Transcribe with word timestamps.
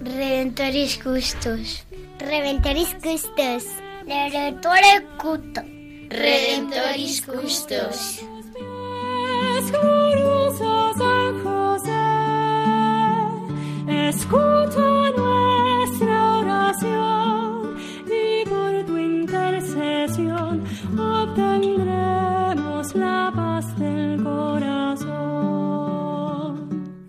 Redentoris 0.00 0.96
Custos. 1.02 1.84
Redentoris 2.18 2.94
Custos. 2.94 3.64
Redentore 4.06 5.06
Cuto. 5.18 5.60
Redentoris 6.08 7.20
Custos. 7.20 8.22
Escucha 9.58 10.16
nuestra 13.86 14.95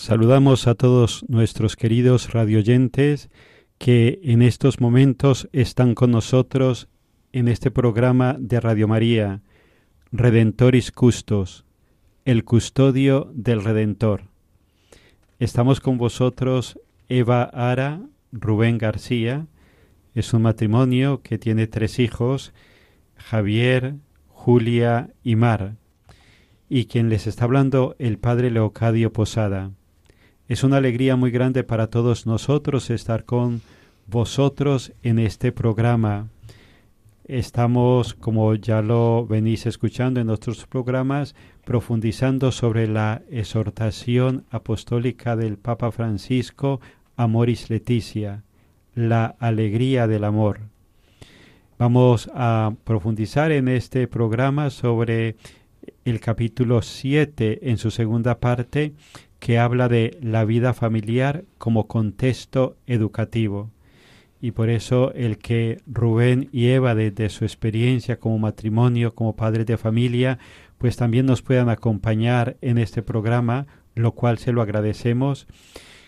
Saludamos 0.00 0.66
a 0.66 0.74
todos 0.74 1.26
nuestros 1.28 1.76
queridos 1.76 2.32
radioyentes 2.32 3.28
que 3.76 4.18
en 4.22 4.40
estos 4.40 4.80
momentos 4.80 5.50
están 5.52 5.94
con 5.94 6.10
nosotros 6.10 6.88
en 7.32 7.48
este 7.48 7.70
programa 7.70 8.34
de 8.40 8.60
Radio 8.60 8.88
María, 8.88 9.42
Redentoris 10.10 10.90
Custos, 10.90 11.66
el 12.24 12.44
custodio 12.44 13.30
del 13.34 13.62
Redentor. 13.62 14.22
Estamos 15.38 15.80
con 15.80 15.98
vosotros 15.98 16.80
Eva 17.10 17.42
Ara, 17.42 18.00
Rubén 18.32 18.78
García, 18.78 19.48
es 20.14 20.32
un 20.32 20.40
matrimonio 20.40 21.20
que 21.22 21.36
tiene 21.36 21.66
tres 21.66 21.98
hijos, 21.98 22.54
Javier, 23.16 23.96
Julia 24.28 25.10
y 25.22 25.36
Mar, 25.36 25.76
y 26.70 26.86
quien 26.86 27.10
les 27.10 27.26
está 27.26 27.44
hablando 27.44 27.96
el 27.98 28.16
Padre 28.16 28.50
Leocadio 28.50 29.12
Posada. 29.12 29.72
Es 30.50 30.64
una 30.64 30.78
alegría 30.78 31.14
muy 31.14 31.30
grande 31.30 31.62
para 31.62 31.86
todos 31.90 32.26
nosotros 32.26 32.90
estar 32.90 33.24
con 33.24 33.60
vosotros 34.08 34.92
en 35.04 35.20
este 35.20 35.52
programa. 35.52 36.26
Estamos, 37.24 38.14
como 38.14 38.56
ya 38.56 38.82
lo 38.82 39.28
venís 39.28 39.66
escuchando 39.66 40.18
en 40.18 40.26
nuestros 40.26 40.66
programas, 40.66 41.36
profundizando 41.64 42.50
sobre 42.50 42.88
la 42.88 43.22
exhortación 43.30 44.44
apostólica 44.50 45.36
del 45.36 45.56
Papa 45.56 45.92
Francisco 45.92 46.80
Amoris 47.14 47.70
Leticia, 47.70 48.42
la 48.96 49.26
alegría 49.38 50.08
del 50.08 50.24
amor. 50.24 50.62
Vamos 51.78 52.28
a 52.34 52.72
profundizar 52.82 53.52
en 53.52 53.68
este 53.68 54.08
programa 54.08 54.70
sobre 54.70 55.36
el 56.04 56.18
capítulo 56.18 56.82
7 56.82 57.70
en 57.70 57.78
su 57.78 57.92
segunda 57.92 58.40
parte 58.40 58.94
que 59.40 59.58
habla 59.58 59.88
de 59.88 60.18
la 60.22 60.44
vida 60.44 60.74
familiar 60.74 61.44
como 61.58 61.88
contexto 61.88 62.76
educativo. 62.86 63.70
Y 64.40 64.52
por 64.52 64.70
eso 64.70 65.12
el 65.14 65.38
que 65.38 65.80
Rubén 65.86 66.48
y 66.52 66.68
Eva, 66.68 66.94
desde 66.94 67.28
su 67.28 67.44
experiencia 67.44 68.18
como 68.18 68.38
matrimonio, 68.38 69.14
como 69.14 69.36
padres 69.36 69.66
de 69.66 69.76
familia, 69.76 70.38
pues 70.78 70.96
también 70.96 71.26
nos 71.26 71.42
puedan 71.42 71.68
acompañar 71.68 72.56
en 72.62 72.78
este 72.78 73.02
programa, 73.02 73.66
lo 73.94 74.12
cual 74.12 74.38
se 74.38 74.52
lo 74.52 74.62
agradecemos. 74.62 75.46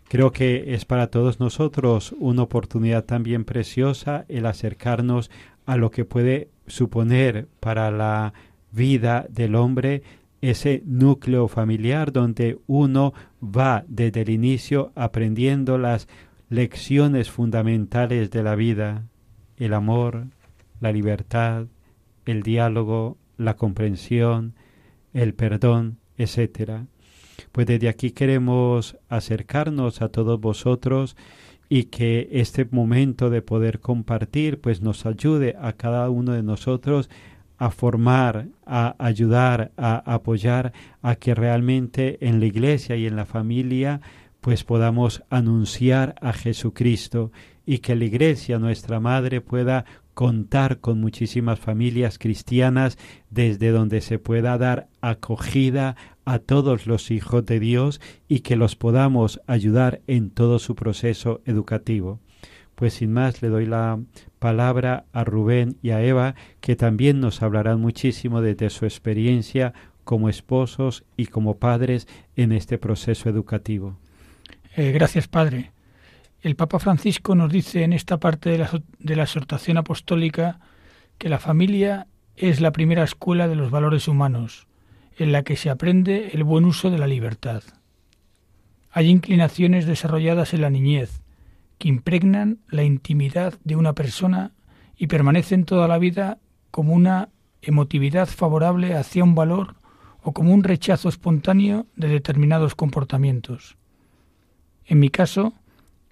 Creo 0.09 0.31
que 0.31 0.75
es 0.75 0.85
para 0.85 1.09
todos 1.09 1.41
nosotros 1.41 2.15
una 2.19 2.43
oportunidad 2.43 3.05
también 3.05 3.45
preciosa 3.45 4.25
el 4.29 4.47
acercarnos 4.47 5.31
a 5.67 5.77
lo 5.77 5.91
que 5.91 6.05
puede 6.05 6.49
suponer 6.67 7.49
para 7.61 7.91
la 7.91 8.35
vida 8.73 9.27
del 9.31 9.55
hombre 9.55 10.03
ese 10.43 10.83
núcleo 10.85 11.49
familiar 11.49 12.13
donde 12.13 12.59
uno 12.67 13.15
va 13.43 13.85
desde 13.89 14.23
el 14.23 14.31
inicio 14.31 14.93
aprendiendo 14.97 15.79
las 15.79 16.09
lecciones 16.51 17.31
fundamentales 17.31 18.31
de 18.31 18.43
la 18.43 18.57
vida, 18.57 19.07
el 19.57 19.73
amor, 19.73 20.27
la 20.81 20.93
libertad, 20.93 21.67
el 22.27 22.43
diálogo, 22.43 23.17
la 23.39 23.57
comprensión, 23.57 24.55
el 25.15 25.33
perdón, 25.33 25.99
etc. 26.19 26.83
Pues 27.53 27.67
desde 27.69 27.89
aquí 27.89 28.11
queremos 28.11 28.99
acercarnos 29.09 30.03
a 30.03 30.09
todos 30.09 30.41
vosotros 30.41 31.17
y 31.69 31.85
que 31.85 32.29
este 32.33 32.67
momento 32.71 33.31
de 33.31 33.43
poder 33.43 33.79
compartir 33.79 34.61
pues 34.61 34.83
nos 34.83 35.07
ayude 35.07 35.55
a 35.59 35.73
cada 35.75 36.11
uno 36.11 36.33
de 36.33 36.43
nosotros 36.43 37.09
a 37.63 37.71
formar, 37.71 38.49
a 38.67 38.97
ayudar, 38.99 39.71
a 39.77 40.15
apoyar 40.15 40.73
a 41.01 41.15
que 41.15 41.33
realmente 41.33 42.19
en 42.27 42.41
la 42.41 42.47
iglesia 42.47 42.97
y 42.97 43.07
en 43.07 43.15
la 43.15 43.25
familia 43.25 44.01
pues 44.41 44.65
podamos 44.65 45.23
anunciar 45.31 46.17
a 46.21 46.33
Jesucristo 46.33 47.31
y 47.65 47.79
que 47.79 47.95
la 47.95 48.05
iglesia, 48.05 48.59
nuestra 48.59 48.99
madre, 48.99 49.41
pueda 49.41 49.85
contar 50.15 50.81
con 50.81 51.01
muchísimas 51.01 51.61
familias 51.61 52.19
cristianas 52.19 52.99
desde 53.31 53.71
donde 53.71 54.01
se 54.01 54.19
pueda 54.19 54.59
dar 54.59 54.89
acogida 55.01 55.95
a 56.25 56.41
todos 56.41 56.89
los 56.89 57.13
hijos 57.13 57.47
de 57.47 57.61
Dios 57.61 58.01
y 58.27 58.41
que 58.41 58.57
los 58.57 58.75
podamos 58.75 59.41
ayudar 59.47 60.01
en 60.09 60.31
todo 60.31 60.59
su 60.59 60.75
proceso 60.75 61.43
educativo. 61.45 62.19
Pues 62.75 62.95
sin 62.95 63.13
más 63.13 63.41
le 63.41 63.51
doy 63.51 63.67
la 63.67 64.01
palabra 64.43 65.05
a 65.13 65.23
Rubén 65.23 65.77
y 65.83 65.91
a 65.91 66.03
Eva, 66.03 66.35
que 66.61 66.75
también 66.75 67.21
nos 67.21 67.43
hablarán 67.43 67.81
muchísimo 67.81 68.41
desde 68.41 68.71
su 68.71 68.87
experiencia 68.87 69.73
como 70.03 70.29
esposos 70.29 71.05
y 71.17 71.27
como 71.27 71.59
padres 71.59 72.09
en 72.35 72.51
este 72.51 72.77
proceso 72.77 73.29
educativo. 73.29 73.97
Eh, 74.75 74.91
gracias, 74.91 75.29
Padre. 75.29 75.71
El 76.41 76.57
Papa 76.57 76.81
Francisco 76.81 77.37
nos 77.37 77.53
dice 77.53 77.85
en 77.85 77.93
esta 77.93 78.19
parte 78.19 78.51
de 78.51 78.59
la, 78.59 78.83
de 78.99 79.15
la 79.15 79.23
exhortación 79.23 79.77
apostólica 79.77 80.59
que 81.19 81.29
la 81.29 81.39
familia 81.39 82.09
es 82.35 82.61
la 82.61 82.73
primera 82.73 83.05
escuela 83.05 83.47
de 83.47 83.55
los 83.55 83.71
valores 83.71 84.09
humanos, 84.09 84.67
en 85.19 85.31
la 85.31 85.45
que 85.45 85.55
se 85.55 85.71
aprende 85.71 86.31
el 86.33 86.43
buen 86.43 86.65
uso 86.65 86.91
de 86.91 86.99
la 86.99 87.07
libertad. 87.07 87.63
Hay 88.91 89.09
inclinaciones 89.09 89.87
desarrolladas 89.87 90.53
en 90.53 90.63
la 90.63 90.71
niñez, 90.71 91.22
que 91.83 91.89
impregnan 91.89 92.61
la 92.69 92.85
intimidad 92.85 93.55
de 93.65 93.75
una 93.75 93.93
persona 93.93 94.53
y 94.97 95.09
permanecen 95.09 95.65
toda 95.65 95.89
la 95.89 95.99
vida 95.99 96.39
como 96.71 96.93
una 96.93 97.31
emotividad 97.61 98.29
favorable 98.29 98.95
hacia 98.95 99.25
un 99.25 99.35
valor 99.35 99.75
o 100.23 100.31
como 100.31 100.55
un 100.55 100.63
rechazo 100.63 101.09
espontáneo 101.09 101.87
de 101.97 102.07
determinados 102.07 102.77
comportamientos. 102.77 103.77
En 104.85 105.01
mi 105.01 105.09
caso, 105.09 105.55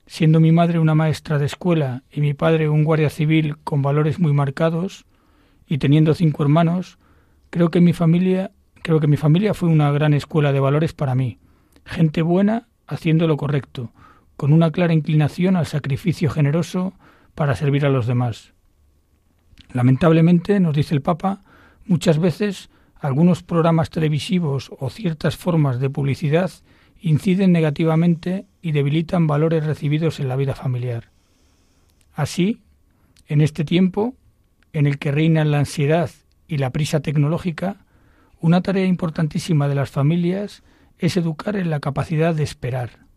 siendo 0.09 0.41
mi 0.41 0.51
madre 0.51 0.81
una 0.81 0.97
maestra 0.97 1.39
de 1.39 1.47
escuela 1.47 2.03
y 2.11 2.21
mi 2.21 2.35
padre 2.35 2.69
un 2.69 2.83
guardia 2.83 3.09
civil 3.09 3.57
con 3.59 3.81
valores 3.81 4.19
muy 4.19 4.33
marcados, 4.33 5.07
y 5.69 5.79
teniendo 5.79 6.15
cinco 6.15 6.43
hermanos, 6.43 6.99
creo 7.51 7.71
que 7.71 7.81
mi 7.81 7.93
familia, 7.93 8.51
creo 8.83 8.99
que 8.99 9.07
mi 9.07 9.17
familia 9.17 9.55
fue 9.55 9.69
una 9.69 9.93
gran 9.93 10.15
escuela 10.15 10.53
de 10.53 10.59
valores 10.59 10.95
para 10.95 11.15
mí. 11.15 11.39
gente 11.85 12.23
buena 12.23 12.67
haciendo 12.89 13.29
lo 13.29 13.37
correcto, 13.37 13.93
con 14.41 14.55
una 14.55 14.71
clara 14.71 14.95
inclinación 14.95 15.55
al 15.55 15.67
sacrificio 15.67 16.31
generoso 16.31 16.95
para 17.35 17.55
servir 17.55 17.85
a 17.85 17.91
los 17.91 18.07
demás. 18.07 18.55
Lamentablemente, 19.75 20.61
nos 20.61 20.75
dice 20.75 20.95
el 20.95 21.03
Papa, 21.03 21.43
muchas 21.85 22.19
veces 22.19 22.71
algunos 22.99 23.43
programas 23.43 23.91
televisivos 23.91 24.71
o 24.79 24.89
ciertas 24.89 25.37
formas 25.37 25.79
de 25.79 25.91
publicidad 25.91 26.51
inciden 27.03 27.53
negativamente 27.53 28.47
y 28.63 28.73
debilitan 28.73 29.27
valores 29.27 29.67
recibidos 29.67 30.21
en 30.21 30.29
la 30.29 30.37
vida 30.37 30.55
familiar. 30.55 31.11
Así, 32.15 32.63
en 33.27 33.43
este 33.43 33.67
tiempo, 33.67 34.15
en 34.73 34.87
el 34.87 34.99
que 34.99 35.13
reinan 35.13 35.51
la 35.51 35.59
ansiedad 35.59 36.09
y 36.49 36.57
la 36.57 36.71
prisa 36.71 37.01
tecnológica, 37.01 37.85
una 38.41 38.63
tarea 38.63 38.87
importantísima 38.87 39.69
de 39.69 39.75
las 39.75 39.91
familias 39.91 40.63
es 40.99 41.19
educar 41.19 41.57
en 41.57 41.69
la 41.69 41.81
capacidad 41.81 42.35
de 42.35 42.45
esperar. 42.45 43.10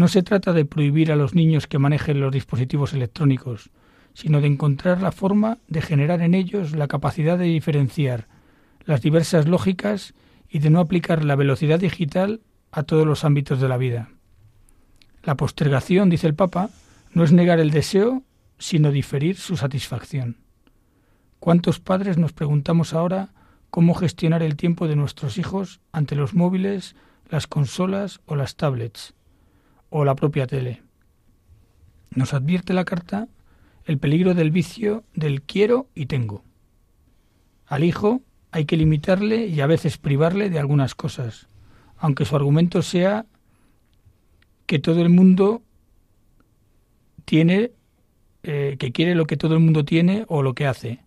No 0.00 0.08
se 0.08 0.22
trata 0.22 0.54
de 0.54 0.64
prohibir 0.64 1.12
a 1.12 1.16
los 1.16 1.34
niños 1.34 1.66
que 1.66 1.78
manejen 1.78 2.20
los 2.20 2.32
dispositivos 2.32 2.94
electrónicos, 2.94 3.68
sino 4.14 4.40
de 4.40 4.46
encontrar 4.46 5.02
la 5.02 5.12
forma 5.12 5.58
de 5.68 5.82
generar 5.82 6.22
en 6.22 6.32
ellos 6.32 6.72
la 6.72 6.88
capacidad 6.88 7.36
de 7.36 7.44
diferenciar 7.44 8.26
las 8.86 9.02
diversas 9.02 9.46
lógicas 9.46 10.14
y 10.48 10.60
de 10.60 10.70
no 10.70 10.80
aplicar 10.80 11.22
la 11.22 11.36
velocidad 11.36 11.78
digital 11.78 12.40
a 12.72 12.84
todos 12.84 13.06
los 13.06 13.26
ámbitos 13.26 13.60
de 13.60 13.68
la 13.68 13.76
vida. 13.76 14.08
La 15.22 15.36
postergación, 15.36 16.08
dice 16.08 16.28
el 16.28 16.34
Papa, 16.34 16.70
no 17.12 17.22
es 17.22 17.32
negar 17.32 17.60
el 17.60 17.70
deseo, 17.70 18.22
sino 18.58 18.92
diferir 18.92 19.36
su 19.36 19.58
satisfacción. 19.58 20.38
¿Cuántos 21.40 21.78
padres 21.78 22.16
nos 22.16 22.32
preguntamos 22.32 22.94
ahora 22.94 23.34
cómo 23.68 23.92
gestionar 23.92 24.42
el 24.42 24.56
tiempo 24.56 24.88
de 24.88 24.96
nuestros 24.96 25.36
hijos 25.36 25.82
ante 25.92 26.16
los 26.16 26.32
móviles, 26.32 26.96
las 27.28 27.46
consolas 27.46 28.20
o 28.24 28.34
las 28.34 28.56
tablets, 28.56 29.12
o 29.90 30.04
la 30.04 30.14
propia 30.14 30.46
tele? 30.46 30.82
Nos 32.10 32.34
advierte 32.34 32.72
la 32.72 32.84
carta 32.84 33.28
el 33.84 33.98
peligro 33.98 34.34
del 34.34 34.50
vicio 34.50 35.04
del 35.14 35.42
quiero 35.42 35.88
y 35.94 36.06
tengo. 36.06 36.44
Al 37.66 37.84
hijo 37.84 38.22
hay 38.50 38.64
que 38.64 38.76
limitarle 38.76 39.46
y 39.46 39.60
a 39.60 39.66
veces 39.66 39.98
privarle 39.98 40.50
de 40.50 40.58
algunas 40.58 40.94
cosas, 40.94 41.48
aunque 41.96 42.24
su 42.24 42.36
argumento 42.36 42.82
sea 42.82 43.26
que 44.66 44.78
todo 44.78 45.00
el 45.02 45.08
mundo 45.08 45.62
tiene, 47.24 47.72
eh, 48.42 48.76
que 48.78 48.92
quiere 48.92 49.14
lo 49.14 49.26
que 49.26 49.36
todo 49.36 49.54
el 49.54 49.60
mundo 49.60 49.84
tiene 49.84 50.24
o 50.28 50.42
lo 50.42 50.54
que 50.54 50.66
hace. 50.66 51.04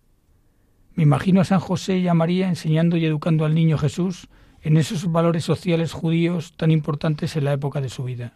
Me 0.94 1.02
imagino 1.02 1.40
a 1.40 1.44
San 1.44 1.60
José 1.60 1.98
y 1.98 2.08
a 2.08 2.14
María 2.14 2.48
enseñando 2.48 2.96
y 2.96 3.04
educando 3.04 3.44
al 3.44 3.54
niño 3.54 3.78
Jesús 3.78 4.28
en 4.62 4.76
esos 4.76 5.10
valores 5.10 5.44
sociales 5.44 5.92
judíos 5.92 6.54
tan 6.56 6.70
importantes 6.70 7.36
en 7.36 7.44
la 7.44 7.52
época 7.52 7.80
de 7.80 7.88
su 7.88 8.04
vida. 8.04 8.34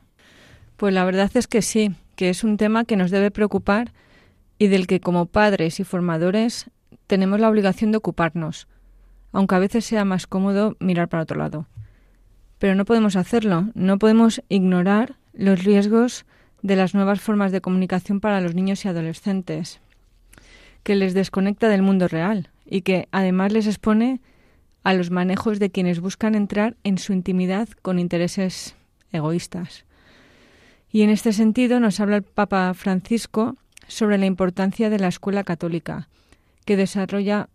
Pues 0.79 0.95
la 0.95 1.05
verdad 1.05 1.29
es 1.35 1.49
que 1.49 1.61
sí, 1.61 1.91
que 2.15 2.29
es 2.29 2.45
un 2.45 2.57
tema 2.57 2.85
que 2.85 2.95
nos 2.95 3.11
debe 3.11 3.33
preocupar 3.33 3.93
y 4.59 4.69
del 4.69 4.87
que 4.87 5.01
como 5.01 5.27
padres 5.27 5.81
y 5.81 5.85
formadores 5.85 6.71
tenemos 7.09 7.41
la 7.41 7.49
obligación 7.49 7.91
de 7.91 7.99
ocuparnos, 7.99 8.69
aunque 9.33 9.57
a 9.57 9.59
veces 9.59 9.85
sea 9.85 10.05
más 10.05 10.29
cómodo 10.29 10.77
mirar 10.79 11.09
para 11.09 11.25
otro 11.25 11.37
lado. 11.37 11.67
Pero 12.61 12.77
no 12.77 12.85
podemos 12.85 13.17
hacerlo, 13.17 13.71
no 13.75 13.99
podemos 13.99 14.41
ignorar 14.49 15.17
los 15.33 15.65
riesgos 15.65 16.27
de 16.63 16.77
las 16.77 16.95
nuevas 16.95 17.21
formas 17.21 17.51
de 17.51 17.61
comunicación 17.61 18.21
para 18.21 18.41
los 18.41 18.55
niños 18.55 18.85
y 18.85 18.89
adolescentes, 18.89 19.81
que 20.85 20.95
les 20.95 21.13
desconecta 21.13 21.69
del 21.69 21.83
mundo 21.83 22.07
real 22.07 22.51
y 22.65 22.83
que 22.83 23.09
además 23.11 23.51
les 23.51 23.67
expone 23.67 24.21
a 24.85 24.95
los 24.95 25.11
manejos 25.11 25.59
de 25.59 25.71
quienes 25.71 25.99
buscan 25.99 26.37
entrar 26.37 26.77
en 26.85 26.99
su 26.99 27.13
intimidad 27.13 27.69
con 27.83 27.99
intereses 27.99 28.77
egoístas. 29.11 29.88
Y 30.91 31.03
en 31.03 31.11
este 31.11 31.33
sentido 31.33 31.81
nos 31.81 32.01
habla 32.01 32.17
el 32.17 32.23
Papa 32.23 32.73
Francisco 32.75 33.57
sobre 33.87 34.19
la 34.19 34.27
importancia 34.27 34.91
de 34.91 34.99
la 34.99 35.09
escuela 35.09 35.45
católica, 35.45 36.09
que 36.65 36.77
desarrolla 36.77 37.49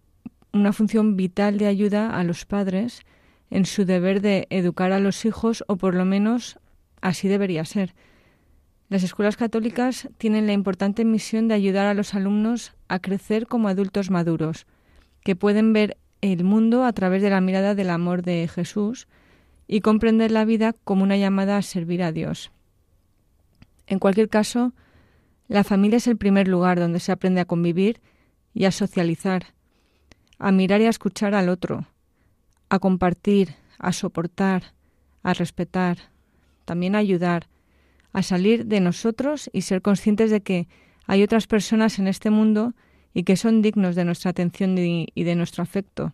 una 0.51 0.71
función 0.71 1.15
vital 1.15 1.57
de 1.57 1.68
ayuda 1.68 2.18
a 2.18 2.24
los 2.24 2.45
padres 2.45 3.01
en 3.50 3.65
su 3.65 3.85
deber 3.85 4.21
de 4.21 4.47
educar 4.50 4.91
a 4.91 5.00
los 5.00 5.25
hijos, 5.25 5.63
o 5.68 5.77
por 5.77 5.95
lo 5.95 6.06
menos 6.06 6.57
así 7.01 7.27
debería 7.27 7.65
ser. 7.65 7.94
Las 8.89 9.03
escuelas 9.03 9.38
católicas 9.38 10.09
tienen 10.18 10.45
la 10.45 10.53
importante 10.53 11.06
misión 11.06 11.47
de 11.47 11.56
ayudar 11.56 11.88
a 11.88 11.94
los 11.94 12.13
alumnos 12.13 12.74
a 12.88 13.00
crecer 13.00 13.47
como 13.47 13.68
adultos 13.68 14.12
maduros, 14.12 14.68
que 15.24 15.36
pueden 15.36 15.74
ver 15.74 15.97
el 16.21 16.44
mundo 16.44 16.86
a 16.86 16.94
través 16.94 17.21
de 17.21 17.29
la 17.29 17.41
mirada 17.41 17.75
del 17.75 17.89
amor 17.89 18.21
de 18.21 18.47
Jesús 18.47 19.07
y 19.68 19.81
comprender 19.81 20.31
la 20.31 20.45
vida 20.45 20.74
como 20.83 21.03
una 21.03 21.18
llamada 21.18 21.57
a 21.57 21.62
servir 21.62 22.03
a 22.03 22.12
Dios. 22.12 22.51
En 23.93 23.99
cualquier 23.99 24.27
caso, 24.27 24.73
la 25.47 25.63
familia 25.63 25.97
es 25.97 26.07
el 26.07 26.17
primer 26.17 26.47
lugar 26.47 26.79
donde 26.79 26.99
se 26.99 27.11
aprende 27.11 27.41
a 27.41 27.45
convivir 27.45 28.01
y 28.55 28.65
a 28.65 28.71
socializar, 28.71 29.53
a 30.39 30.51
mirar 30.51 30.81
y 30.81 30.85
a 30.85 30.89
escuchar 30.89 31.35
al 31.35 31.47
otro, 31.47 31.85
a 32.69 32.79
compartir, 32.79 33.53
a 33.77 33.93
soportar, 33.93 34.73
a 35.21 35.35
respetar, 35.35 36.09
también 36.65 36.95
a 36.95 36.97
ayudar, 36.97 37.49
a 38.13 38.23
salir 38.23 38.65
de 38.65 38.79
nosotros 38.79 39.47
y 39.53 39.61
ser 39.61 39.83
conscientes 39.83 40.31
de 40.31 40.41
que 40.41 40.67
hay 41.05 41.21
otras 41.21 41.45
personas 41.45 41.99
en 41.99 42.07
este 42.07 42.31
mundo 42.31 42.73
y 43.13 43.21
que 43.21 43.37
son 43.37 43.61
dignos 43.61 43.95
de 43.95 44.05
nuestra 44.05 44.31
atención 44.31 44.75
y 44.75 45.23
de 45.23 45.35
nuestro 45.35 45.61
afecto. 45.61 46.13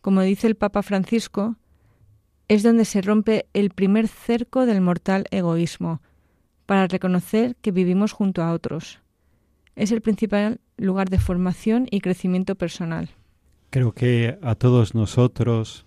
Como 0.00 0.22
dice 0.22 0.46
el 0.46 0.54
Papa 0.54 0.82
Francisco, 0.82 1.56
es 2.48 2.62
donde 2.62 2.86
se 2.86 3.02
rompe 3.02 3.44
el 3.52 3.68
primer 3.68 4.08
cerco 4.08 4.64
del 4.64 4.80
mortal 4.80 5.26
egoísmo, 5.30 6.00
para 6.66 6.86
reconocer 6.86 7.56
que 7.56 7.70
vivimos 7.72 8.12
junto 8.12 8.42
a 8.42 8.52
otros. 8.52 9.00
Es 9.74 9.92
el 9.92 10.02
principal 10.02 10.60
lugar 10.76 11.08
de 11.08 11.18
formación 11.18 11.86
y 11.90 12.00
crecimiento 12.00 12.54
personal. 12.54 13.10
Creo 13.70 13.92
que 13.92 14.38
a 14.42 14.54
todos 14.54 14.94
nosotros 14.94 15.86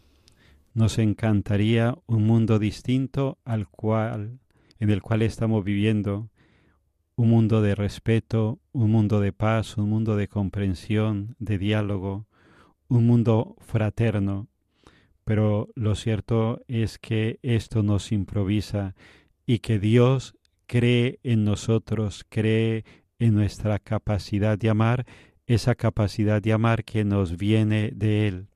nos 0.74 0.98
encantaría 0.98 1.98
un 2.08 2.26
mundo 2.26 2.60
distinto 2.60 3.38
al 3.46 3.68
cual 3.68 4.40
en 4.80 4.90
el 4.90 5.02
cual 5.02 5.22
estamos 5.22 5.64
viviendo, 5.64 6.30
un 7.16 7.30
mundo 7.30 7.62
de 7.62 7.76
respeto, 7.76 8.60
un 8.72 8.92
mundo 8.92 9.20
de 9.20 9.34
paz, 9.34 9.78
un 9.78 9.90
mundo 9.90 10.16
de 10.16 10.30
comprensión, 10.30 11.36
de 11.38 11.58
diálogo, 11.58 12.28
un 12.88 13.06
mundo 13.06 13.58
fraterno. 13.60 14.48
Pero 15.26 15.70
lo 15.76 15.96
cierto 15.96 16.62
es 16.68 16.98
que 16.98 17.40
esto 17.42 17.84
nos 17.84 18.12
improvisa 18.14 18.96
y 19.46 19.60
que 19.60 19.80
Dios 19.80 20.36
cree 20.70 21.20
en 21.24 21.46
nosotros, 21.46 22.24
cree 22.30 22.86
en 23.18 23.34
nuestra 23.34 23.80
capacidad 23.80 24.56
de 24.56 24.70
amar, 24.70 25.08
esa 25.48 25.74
capacidad 25.74 26.44
de 26.44 26.54
amar 26.54 26.86
que 26.86 27.04
nos 27.04 27.38
viene 27.38 27.92
de 27.96 28.28
Él. 28.28 28.48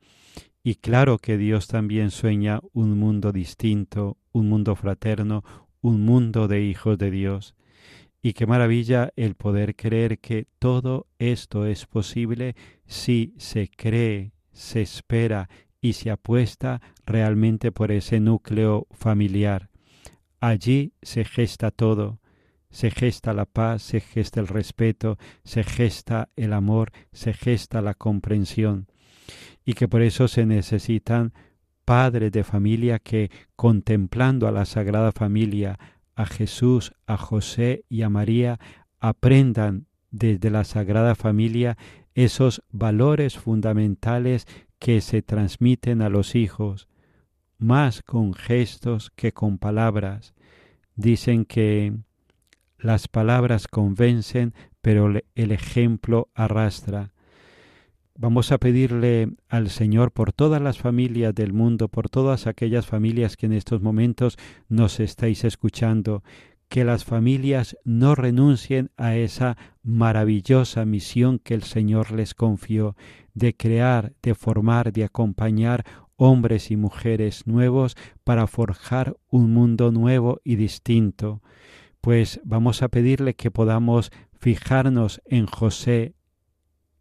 Y 0.64 0.76
claro 0.76 1.18
que 1.18 1.40
Dios 1.40 1.66
también 1.66 2.12
sueña 2.12 2.62
un 2.72 3.00
mundo 3.00 3.32
distinto, 3.32 4.18
un 4.32 4.48
mundo 4.48 4.76
fraterno, 4.76 5.44
un 5.82 6.06
mundo 6.06 6.48
de 6.48 6.62
hijos 6.62 7.00
de 7.00 7.10
Dios. 7.10 7.56
Y 8.22 8.34
qué 8.34 8.46
maravilla 8.46 9.12
el 9.16 9.34
poder 9.34 9.76
creer 9.76 10.20
que 10.20 10.46
todo 10.60 11.08
esto 11.18 11.66
es 11.66 11.88
posible 11.88 12.56
si 12.86 13.34
se 13.38 13.70
cree, 13.76 14.34
se 14.52 14.84
espera 14.84 15.50
y 15.82 15.94
se 15.94 16.12
apuesta 16.12 16.80
realmente 17.08 17.72
por 17.72 17.92
ese 17.92 18.20
núcleo 18.20 18.86
familiar. 18.92 19.73
Allí 20.46 20.92
se 21.02 21.24
gesta 21.24 21.72
todo, 21.72 22.20
se 22.70 22.92
gesta 22.92 23.32
la 23.32 23.46
paz, 23.46 23.82
se 23.82 24.02
gesta 24.02 24.42
el 24.42 24.50
respeto, 24.50 25.18
se 25.46 25.64
gesta 25.64 26.28
el 26.36 26.52
amor, 26.52 26.92
se 27.14 27.32
gesta 27.32 27.82
la 27.82 27.94
comprensión. 27.94 28.88
Y 29.64 29.72
que 29.72 29.88
por 29.88 30.02
eso 30.02 30.28
se 30.28 30.46
necesitan 30.46 31.32
padres 31.86 32.34
de 32.34 32.44
familia 32.44 33.00
que, 33.00 33.32
contemplando 33.56 34.46
a 34.46 34.52
la 34.52 34.66
Sagrada 34.66 35.14
Familia, 35.14 35.80
a 36.14 36.26
Jesús, 36.26 36.92
a 37.08 37.16
José 37.16 37.86
y 37.88 38.02
a 38.02 38.10
María, 38.10 38.60
aprendan 39.00 39.86
desde 40.12 40.50
la 40.50 40.66
Sagrada 40.66 41.16
Familia 41.16 41.78
esos 42.16 42.64
valores 42.70 43.38
fundamentales 43.38 44.46
que 44.78 45.00
se 45.00 45.22
transmiten 45.22 46.02
a 46.02 46.10
los 46.10 46.36
hijos, 46.36 46.90
más 47.64 48.04
con 48.04 48.34
gestos 48.34 49.12
que 49.16 49.32
con 49.32 49.58
palabras. 49.58 50.34
Dicen 50.96 51.46
que 51.46 51.94
las 52.78 53.08
palabras 53.08 53.68
convencen, 53.68 54.54
pero 54.82 55.12
el 55.36 55.52
ejemplo 55.52 56.30
arrastra. 56.36 57.14
Vamos 58.16 58.52
a 58.52 58.60
pedirle 58.60 59.30
al 59.50 59.70
Señor 59.70 60.12
por 60.12 60.34
todas 60.34 60.62
las 60.62 60.78
familias 60.78 61.34
del 61.34 61.52
mundo, 61.52 61.88
por 61.88 62.10
todas 62.10 62.46
aquellas 62.46 62.86
familias 62.86 63.38
que 63.38 63.48
en 63.48 63.54
estos 63.54 63.82
momentos 63.82 64.38
nos 64.70 65.00
estáis 65.00 65.44
escuchando, 65.44 66.24
que 66.70 66.84
las 66.84 67.06
familias 67.06 67.78
no 67.84 68.14
renuncien 68.14 68.92
a 68.98 69.16
esa 69.16 69.58
maravillosa 69.82 70.86
misión 70.86 71.40
que 71.40 71.54
el 71.54 71.64
Señor 71.64 72.12
les 72.12 72.34
confió, 72.34 72.96
de 73.34 73.56
crear, 73.56 74.14
de 74.22 74.36
formar, 74.36 74.92
de 74.92 75.04
acompañar 75.04 75.86
hombres 76.24 76.72
y 76.72 76.78
mujeres 76.78 77.48
nuevos 77.48 77.98
para 78.24 78.48
forjar 78.48 79.18
un 79.28 79.52
mundo 79.52 79.92
nuevo 79.92 80.40
y 80.46 80.56
distinto. 80.56 81.42
Pues 82.00 82.40
vamos 82.46 82.82
a 82.82 82.88
pedirle 82.88 83.34
que 83.34 83.52
podamos 83.52 84.10
fijarnos 84.40 85.22
en 85.26 85.48
José, 85.48 86.16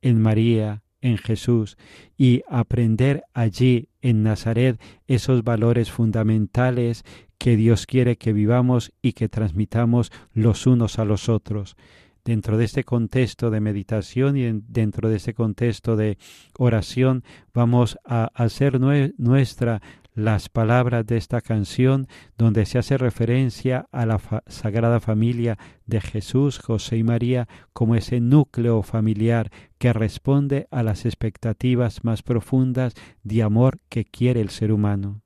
en 0.00 0.20
María, 0.20 0.82
en 1.00 1.18
Jesús 1.18 1.76
y 2.16 2.42
aprender 2.48 3.22
allí 3.32 3.88
en 4.00 4.24
Nazaret 4.24 4.80
esos 5.06 5.44
valores 5.44 5.92
fundamentales 5.92 7.04
que 7.38 7.56
Dios 7.56 7.86
quiere 7.86 8.18
que 8.18 8.32
vivamos 8.32 8.92
y 9.02 9.12
que 9.12 9.28
transmitamos 9.28 10.10
los 10.32 10.66
unos 10.66 10.98
a 10.98 11.04
los 11.04 11.28
otros. 11.28 11.76
Dentro 12.24 12.56
de 12.56 12.64
este 12.64 12.84
contexto 12.84 13.50
de 13.50 13.60
meditación 13.60 14.36
y 14.36 14.62
dentro 14.68 15.08
de 15.08 15.16
este 15.16 15.34
contexto 15.34 15.96
de 15.96 16.18
oración 16.56 17.24
vamos 17.52 17.98
a 18.04 18.30
hacer 18.34 18.78
nuestra 18.80 19.82
las 20.14 20.48
palabras 20.48 21.06
de 21.06 21.16
esta 21.16 21.40
canción 21.40 22.06
donde 22.36 22.66
se 22.66 22.78
hace 22.78 22.98
referencia 22.98 23.88
a 23.92 24.06
la 24.06 24.20
Sagrada 24.46 25.00
Familia 25.00 25.58
de 25.86 26.00
Jesús, 26.00 26.58
José 26.58 26.98
y 26.98 27.02
María 27.02 27.48
como 27.72 27.94
ese 27.94 28.20
núcleo 28.20 28.82
familiar 28.82 29.50
que 29.78 29.92
responde 29.92 30.68
a 30.70 30.82
las 30.82 31.06
expectativas 31.06 32.04
más 32.04 32.22
profundas 32.22 32.94
de 33.22 33.42
amor 33.42 33.80
que 33.88 34.04
quiere 34.04 34.40
el 34.40 34.50
ser 34.50 34.72
humano. 34.72 35.21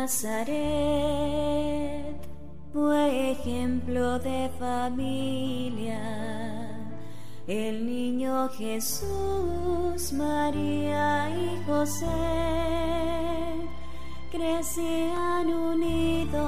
Nazaret 0.00 0.56
fue 2.72 3.32
ejemplo 3.32 4.18
de 4.18 4.50
familia. 4.58 6.00
El 7.46 7.84
niño 7.84 8.48
Jesús, 8.48 10.14
María 10.14 11.28
y 11.28 11.62
José 11.66 12.06
crecían 14.32 15.48
unidos 15.48 16.40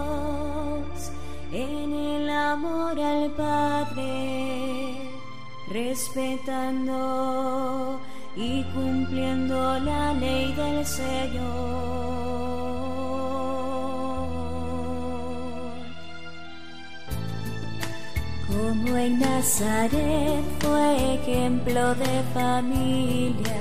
en 1.52 1.92
el 1.92 2.30
amor 2.30 2.99
al 2.99 3.32
Padre, 3.32 4.97
respetando 5.71 6.99
y 8.35 8.64
cumpliendo 8.73 9.78
la 9.80 10.14
ley 10.14 10.54
del 10.54 10.87
Señor. 10.87 12.22
Como 18.82 18.96
en 18.96 19.18
Nazaret 19.18 20.42
fue 20.60 21.14
ejemplo 21.14 21.94
de 21.94 22.22
familia, 22.34 23.60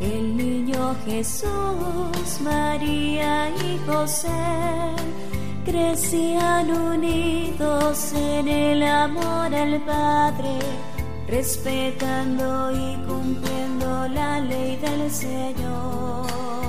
el 0.00 0.36
niño 0.36 0.94
Jesús, 1.04 2.40
María 2.40 3.50
y 3.50 3.78
José 3.86 4.28
crecían 5.64 6.70
unidos 6.70 8.12
en 8.12 8.48
el 8.48 8.82
amor 8.82 9.54
al 9.54 9.80
Padre, 9.84 10.58
respetando 11.26 12.70
y 12.70 12.96
cumpliendo 13.06 14.08
la 14.08 14.40
ley 14.40 14.76
del 14.76 15.10
Señor. 15.10 16.59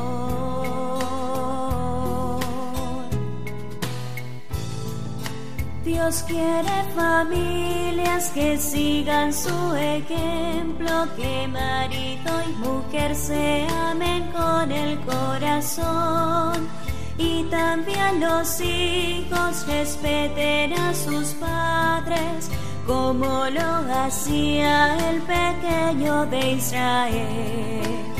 Dios 5.91 6.23
quiere 6.25 6.83
familias 6.95 8.29
que 8.29 8.57
sigan 8.57 9.33
su 9.33 9.75
ejemplo, 9.75 11.05
que 11.17 11.49
marido 11.49 12.31
y 12.47 12.53
mujer 12.65 13.13
se 13.13 13.67
amen 13.67 14.31
con 14.31 14.71
el 14.71 14.97
corazón 15.01 16.69
y 17.17 17.43
también 17.51 18.21
los 18.21 18.61
hijos 18.61 19.67
respeten 19.67 20.71
a 20.79 20.93
sus 20.93 21.33
padres 21.33 22.49
como 22.87 23.49
lo 23.49 23.93
hacía 23.93 24.95
el 25.09 25.21
pequeño 25.23 26.25
de 26.27 26.51
Israel. 26.53 28.10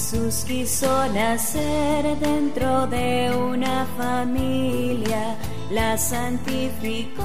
Jesús 0.00 0.44
quiso 0.48 0.88
nacer 1.12 2.18
dentro 2.20 2.86
de 2.86 3.30
una 3.36 3.84
familia, 3.98 5.36
la 5.70 5.98
santificó 5.98 7.22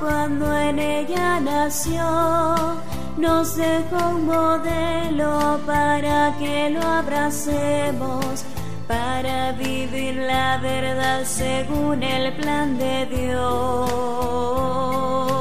cuando 0.00 0.56
en 0.56 0.78
ella 0.78 1.40
nació, 1.40 2.02
nos 3.18 3.56
dejó 3.56 3.98
un 4.16 4.24
modelo 4.24 5.60
para 5.66 6.34
que 6.38 6.70
lo 6.70 6.80
abracemos, 6.80 8.46
para 8.88 9.52
vivir 9.52 10.16
la 10.16 10.56
verdad 10.62 11.20
según 11.24 12.02
el 12.02 12.32
plan 12.32 12.78
de 12.78 13.06
Dios. 13.14 15.33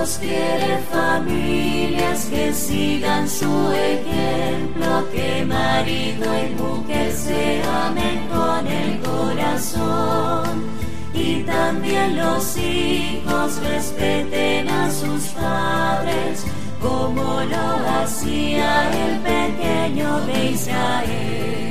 Dios 0.00 0.18
quiere 0.18 0.78
familias 0.90 2.24
que 2.30 2.54
sigan 2.54 3.28
su 3.28 3.70
ejemplo, 3.70 5.06
que 5.12 5.44
marido 5.44 6.24
y 6.38 6.54
mujer 6.54 7.12
se 7.12 7.62
amen 7.62 8.26
con 8.28 8.66
el 8.66 8.98
corazón 9.00 10.64
y 11.12 11.42
también 11.42 12.16
los 12.16 12.56
hijos 12.56 13.60
respeten 13.62 14.70
a 14.70 14.90
sus 14.90 15.22
padres 15.38 16.46
como 16.80 17.42
lo 17.42 18.00
hacía 18.00 18.90
el 19.04 19.18
pequeño 19.18 20.20
de 20.20 20.46
Israel. 20.46 21.69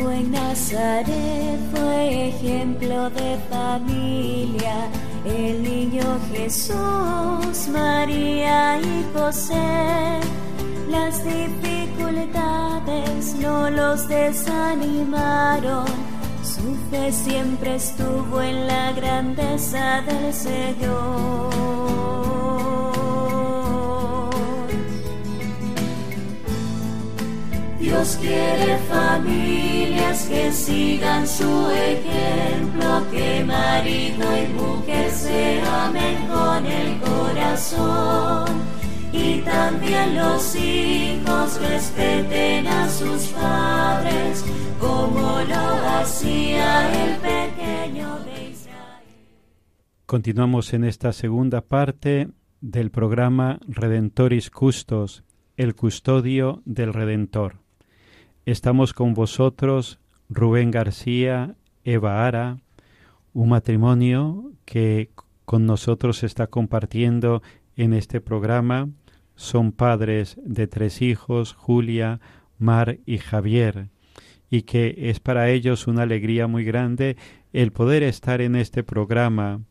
En 0.00 0.30
Nazaret 0.30 1.58
fue 1.74 2.28
ejemplo 2.28 3.10
de 3.10 3.38
familia, 3.50 4.88
el 5.24 5.62
niño 5.62 6.18
Jesús, 6.32 7.68
María 7.72 8.78
y 8.78 9.04
José. 9.14 10.20
Las 10.90 11.24
dificultades 11.24 13.34
no 13.40 13.70
los 13.70 14.06
desanimaron, 14.08 15.86
su 16.42 16.76
fe 16.90 17.10
siempre 17.10 17.76
estuvo 17.76 18.42
en 18.42 18.66
la 18.66 18.92
grandeza 18.92 20.02
del 20.02 20.34
Señor. 20.34 22.35
Dios 27.86 28.18
quiere 28.20 28.78
familias 28.88 30.26
que 30.26 30.50
sigan 30.50 31.24
su 31.24 31.70
ejemplo, 31.70 33.06
que 33.12 33.44
marido 33.44 34.26
y 34.36 34.52
mujer 34.54 35.08
se 35.12 35.60
amen 35.62 36.26
con 36.26 36.66
el 36.66 36.98
corazón 36.98 38.60
y 39.12 39.38
también 39.42 40.16
los 40.16 40.56
hijos 40.56 41.60
respeten 41.60 42.66
a 42.66 42.88
sus 42.88 43.28
padres 43.28 44.44
como 44.80 45.38
lo 45.48 45.88
hacía 46.00 47.04
el 47.04 47.16
pequeño 47.18 48.18
de 48.24 48.48
Israel. 48.50 49.06
Continuamos 50.06 50.74
en 50.74 50.82
esta 50.82 51.12
segunda 51.12 51.60
parte 51.60 52.30
del 52.60 52.90
programa 52.90 53.60
Redentoris 53.68 54.50
Custos, 54.50 55.22
el 55.56 55.76
custodio 55.76 56.62
del 56.64 56.92
Redentor. 56.92 57.64
Estamos 58.46 58.94
con 58.94 59.12
vosotros, 59.12 59.98
Rubén 60.28 60.70
García, 60.70 61.56
Eva 61.82 62.28
Ara, 62.28 62.60
un 63.32 63.48
matrimonio 63.48 64.52
que 64.64 65.10
con 65.44 65.66
nosotros 65.66 66.22
está 66.22 66.46
compartiendo 66.46 67.42
en 67.76 67.92
este 67.92 68.20
programa. 68.20 68.88
Son 69.34 69.72
padres 69.72 70.38
de 70.44 70.68
tres 70.68 71.02
hijos, 71.02 71.54
Julia, 71.54 72.20
Mar 72.56 72.98
y 73.04 73.18
Javier. 73.18 73.88
y 74.48 74.62
que 74.62 74.94
es 74.96 75.18
para 75.18 75.50
ellos 75.50 75.88
una 75.88 76.02
alegría 76.02 76.46
muy 76.46 76.62
grande 76.62 77.16
el 77.52 77.72
poder 77.72 78.04
estar 78.04 78.40
en 78.40 78.54
este 78.54 78.84
programa 78.84 79.62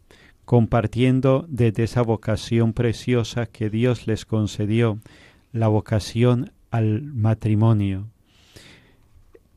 compartiendo 0.44 1.46
desde 1.48 1.84
esa 1.84 2.02
vocación 2.02 2.74
preciosa 2.74 3.46
que 3.46 3.70
Dios 3.70 4.06
les 4.06 4.26
concedió, 4.26 5.00
la 5.54 5.70
vocación 5.70 6.52
al 6.72 7.04
matrimonio. 7.04 8.10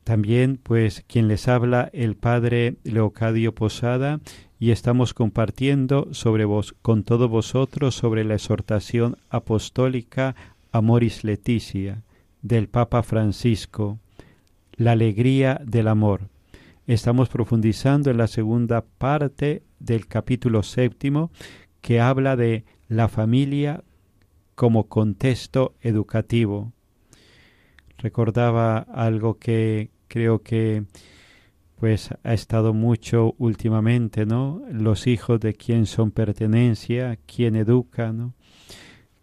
También, 0.08 0.58
pues, 0.62 1.04
quien 1.06 1.28
les 1.28 1.48
habla, 1.48 1.90
el 1.92 2.16
padre 2.16 2.76
Leocadio 2.82 3.54
Posada, 3.54 4.20
y 4.58 4.70
estamos 4.70 5.12
compartiendo 5.12 6.08
sobre 6.12 6.46
vos, 6.46 6.74
con 6.80 7.04
todos 7.04 7.28
vosotros 7.28 7.94
sobre 7.94 8.24
la 8.24 8.32
exhortación 8.32 9.18
apostólica 9.28 10.34
Amoris 10.72 11.24
Leticia 11.24 12.04
del 12.40 12.70
Papa 12.70 13.02
Francisco, 13.02 13.98
la 14.76 14.92
alegría 14.92 15.60
del 15.62 15.88
amor. 15.88 16.30
Estamos 16.86 17.28
profundizando 17.28 18.10
en 18.10 18.16
la 18.16 18.28
segunda 18.28 18.86
parte 18.86 19.62
del 19.78 20.06
capítulo 20.06 20.62
séptimo 20.62 21.30
que 21.82 22.00
habla 22.00 22.34
de 22.34 22.64
la 22.88 23.08
familia 23.08 23.84
como 24.54 24.88
contexto 24.88 25.74
educativo. 25.82 26.72
Recordaba 27.98 28.78
algo 28.78 29.34
que 29.34 29.90
creo 30.08 30.42
que 30.42 30.84
pues 31.78 32.10
ha 32.24 32.34
estado 32.34 32.74
mucho 32.74 33.34
últimamente, 33.38 34.26
¿no? 34.26 34.62
Los 34.70 35.06
hijos 35.06 35.38
de 35.40 35.54
quién 35.54 35.86
son 35.86 36.10
pertenencia, 36.10 37.18
quién 37.26 37.54
educa, 37.54 38.12
¿no? 38.12 38.34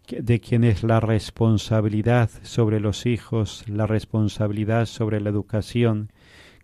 De 0.08 0.40
quién 0.40 0.64
es 0.64 0.84
la 0.84 1.00
responsabilidad 1.00 2.30
sobre 2.44 2.80
los 2.80 3.06
hijos, 3.06 3.66
la 3.68 3.88
responsabilidad 3.88 4.86
sobre 4.86 5.20
la 5.20 5.30
educación. 5.30 6.12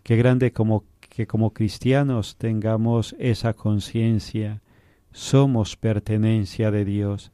Qué 0.02 0.16
grande 0.16 0.52
como 0.52 0.84
que 1.00 1.26
como 1.26 1.52
cristianos 1.52 2.36
tengamos 2.36 3.14
esa 3.18 3.52
conciencia. 3.52 4.62
Somos 5.10 5.76
pertenencia 5.76 6.70
de 6.70 6.86
Dios. 6.86 7.32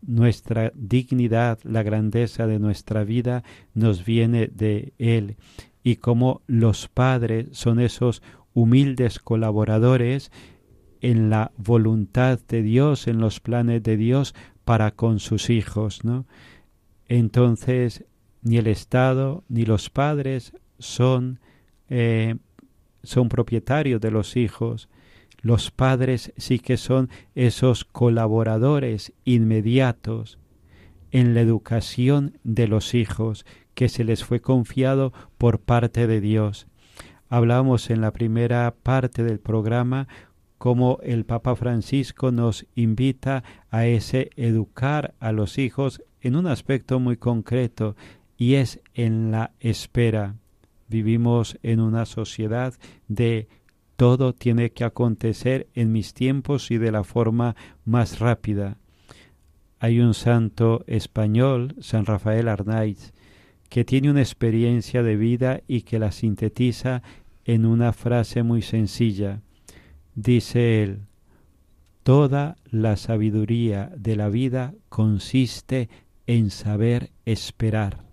Nuestra 0.00 0.72
dignidad, 0.74 1.58
la 1.62 1.82
grandeza 1.82 2.46
de 2.46 2.58
nuestra 2.58 3.04
vida 3.04 3.44
nos 3.74 4.04
viene 4.04 4.46
de 4.46 4.94
Él 4.98 5.36
y 5.82 5.96
como 5.96 6.42
los 6.46 6.88
padres 6.88 7.48
son 7.52 7.80
esos 7.80 8.22
humildes 8.54 9.18
colaboradores 9.18 10.30
en 11.00 11.30
la 11.30 11.52
voluntad 11.56 12.38
de 12.48 12.62
Dios, 12.62 13.08
en 13.08 13.18
los 13.18 13.40
planes 13.40 13.82
de 13.82 13.96
Dios 13.96 14.34
para 14.64 14.92
con 14.92 15.18
sus 15.18 15.50
hijos, 15.50 16.04
¿no? 16.04 16.26
Entonces, 17.08 18.04
ni 18.42 18.56
el 18.56 18.68
Estado 18.68 19.44
ni 19.48 19.64
los 19.64 19.90
padres 19.90 20.52
son, 20.78 21.40
eh, 21.88 22.36
son 23.02 23.28
propietarios 23.28 24.00
de 24.00 24.10
los 24.10 24.36
hijos. 24.36 24.88
Los 25.40 25.72
padres 25.72 26.32
sí 26.36 26.60
que 26.60 26.76
son 26.76 27.10
esos 27.34 27.84
colaboradores 27.84 29.12
inmediatos 29.24 30.38
en 31.10 31.34
la 31.34 31.40
educación 31.40 32.38
de 32.44 32.68
los 32.68 32.94
hijos 32.94 33.44
que 33.82 33.88
se 33.88 34.04
les 34.04 34.22
fue 34.22 34.38
confiado 34.38 35.12
por 35.38 35.58
parte 35.58 36.06
de 36.06 36.20
Dios. 36.20 36.68
Hablamos 37.28 37.90
en 37.90 38.00
la 38.00 38.12
primera 38.12 38.72
parte 38.80 39.24
del 39.24 39.40
programa 39.40 40.06
cómo 40.56 41.00
el 41.02 41.24
Papa 41.24 41.56
Francisco 41.56 42.30
nos 42.30 42.64
invita 42.76 43.42
a 43.72 43.86
ese 43.86 44.30
educar 44.36 45.14
a 45.18 45.32
los 45.32 45.58
hijos 45.58 46.00
en 46.20 46.36
un 46.36 46.46
aspecto 46.46 47.00
muy 47.00 47.16
concreto 47.16 47.96
y 48.36 48.54
es 48.54 48.80
en 48.94 49.32
la 49.32 49.50
espera. 49.58 50.36
Vivimos 50.86 51.58
en 51.64 51.80
una 51.80 52.06
sociedad 52.06 52.74
de 53.08 53.48
todo 53.96 54.32
tiene 54.32 54.70
que 54.70 54.84
acontecer 54.84 55.66
en 55.74 55.90
mis 55.90 56.14
tiempos 56.14 56.70
y 56.70 56.78
de 56.78 56.92
la 56.92 57.02
forma 57.02 57.56
más 57.84 58.20
rápida. 58.20 58.76
Hay 59.80 59.98
un 59.98 60.14
santo 60.14 60.84
español, 60.86 61.74
San 61.80 62.06
Rafael 62.06 62.46
Arnaiz, 62.46 63.12
que 63.72 63.86
tiene 63.86 64.10
una 64.10 64.20
experiencia 64.20 65.02
de 65.02 65.16
vida 65.16 65.62
y 65.66 65.80
que 65.80 65.98
la 65.98 66.12
sintetiza 66.12 67.02
en 67.46 67.64
una 67.64 67.94
frase 67.94 68.42
muy 68.42 68.60
sencilla. 68.60 69.40
Dice 70.14 70.82
él, 70.82 71.06
Toda 72.02 72.56
la 72.66 72.98
sabiduría 72.98 73.90
de 73.96 74.14
la 74.14 74.28
vida 74.28 74.74
consiste 74.90 75.88
en 76.26 76.50
saber 76.50 77.12
esperar. 77.24 78.04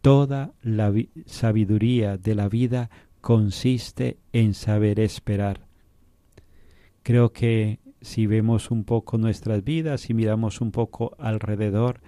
Toda 0.00 0.54
la 0.62 0.90
sabiduría 1.26 2.16
de 2.16 2.34
la 2.34 2.48
vida 2.48 2.88
consiste 3.20 4.16
en 4.32 4.54
saber 4.54 5.00
esperar. 5.00 5.66
Creo 7.02 7.34
que 7.34 7.78
si 8.00 8.26
vemos 8.26 8.70
un 8.70 8.84
poco 8.84 9.18
nuestras 9.18 9.62
vidas 9.62 10.08
y 10.08 10.14
miramos 10.14 10.62
un 10.62 10.72
poco 10.72 11.14
alrededor, 11.18 12.00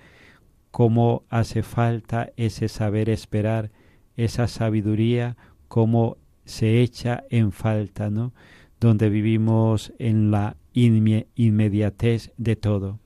cómo 0.75 1.23
hace 1.29 1.63
falta 1.63 2.33
ese 2.37 2.67
saber 2.67 3.09
esperar, 3.09 3.71
esa 4.17 4.49
sabiduría, 4.49 5.37
cómo 5.69 6.17
se 6.47 6.83
echa 6.83 7.23
en 7.31 7.53
falta, 7.53 8.11
¿no? 8.11 8.35
Donde 8.81 9.09
vivimos 9.09 9.93
en 10.01 10.33
la 10.33 10.57
inmediatez 10.73 12.33
de 12.39 12.57
todo. 12.57 12.99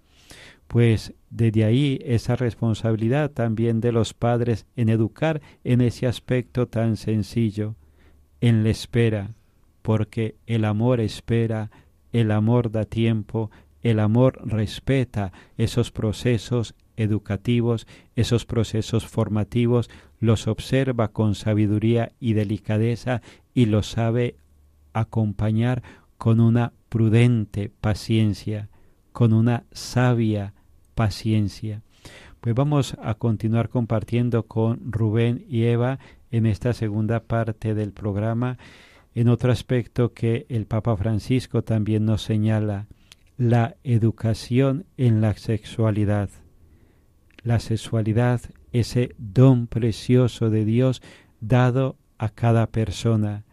Pues 0.67 1.13
desde 1.29 1.65
ahí 1.65 1.99
esa 2.07 2.37
responsabilidad 2.37 3.33
también 3.33 3.83
de 3.83 3.93
los 3.93 4.15
padres 4.15 4.65
en 4.75 4.89
educar 4.89 5.43
en 5.63 5.83
ese 5.83 6.07
aspecto 6.07 6.69
tan 6.69 6.97
sencillo, 6.97 7.75
en 8.41 8.65
la 8.65 8.71
espera, 8.71 9.35
porque 9.83 10.37
el 10.47 10.65
amor 10.65 11.01
espera, 11.01 11.71
el 12.15 12.31
amor 12.31 12.71
da 12.71 12.87
tiempo, 12.87 13.51
el 13.83 14.01
amor 14.01 14.41
respeta 14.43 15.35
esos 15.59 15.93
procesos 15.93 16.75
educativos, 16.99 17.87
esos 18.17 18.45
procesos 18.45 19.07
formativos, 19.07 19.89
los 20.21 20.49
observa 20.49 21.09
con 21.09 21.35
sabiduría 21.35 22.13
y 22.21 22.35
delicadeza 22.35 23.23
y 23.55 23.67
los 23.67 23.87
sabe 23.87 24.37
acompañar 24.93 25.83
con 26.19 26.41
una 26.41 26.73
prudente 26.89 27.71
paciencia, 27.81 28.69
con 29.13 29.33
una 29.33 29.65
sabia 29.73 30.55
paciencia. 30.95 31.83
Pues 32.41 32.55
vamos 32.55 32.97
a 33.03 33.15
continuar 33.15 33.69
compartiendo 33.69 34.45
con 34.45 34.81
Rubén 34.93 35.45
y 35.49 35.65
Eva 35.65 35.99
en 36.31 36.47
esta 36.47 36.73
segunda 36.73 37.21
parte 37.21 37.75
del 37.75 37.93
programa, 37.93 38.59
en 39.15 39.29
otro 39.29 39.51
aspecto 39.51 40.13
que 40.13 40.47
el 40.49 40.67
Papa 40.67 40.97
Francisco 40.97 41.63
también 41.63 42.05
nos 42.05 42.23
señala, 42.23 42.87
la 43.37 43.77
educación 43.85 44.87
en 44.97 45.21
la 45.21 45.35
sexualidad 45.35 46.31
la 47.49 47.61
sexualidad, 47.61 48.43
ese 48.73 49.15
don 49.17 49.69
precioso 49.69 50.51
de 50.51 50.67
Dios 50.67 51.01
dado 51.41 51.97
a 52.19 52.29
cada 52.29 52.67
persona 52.67 53.45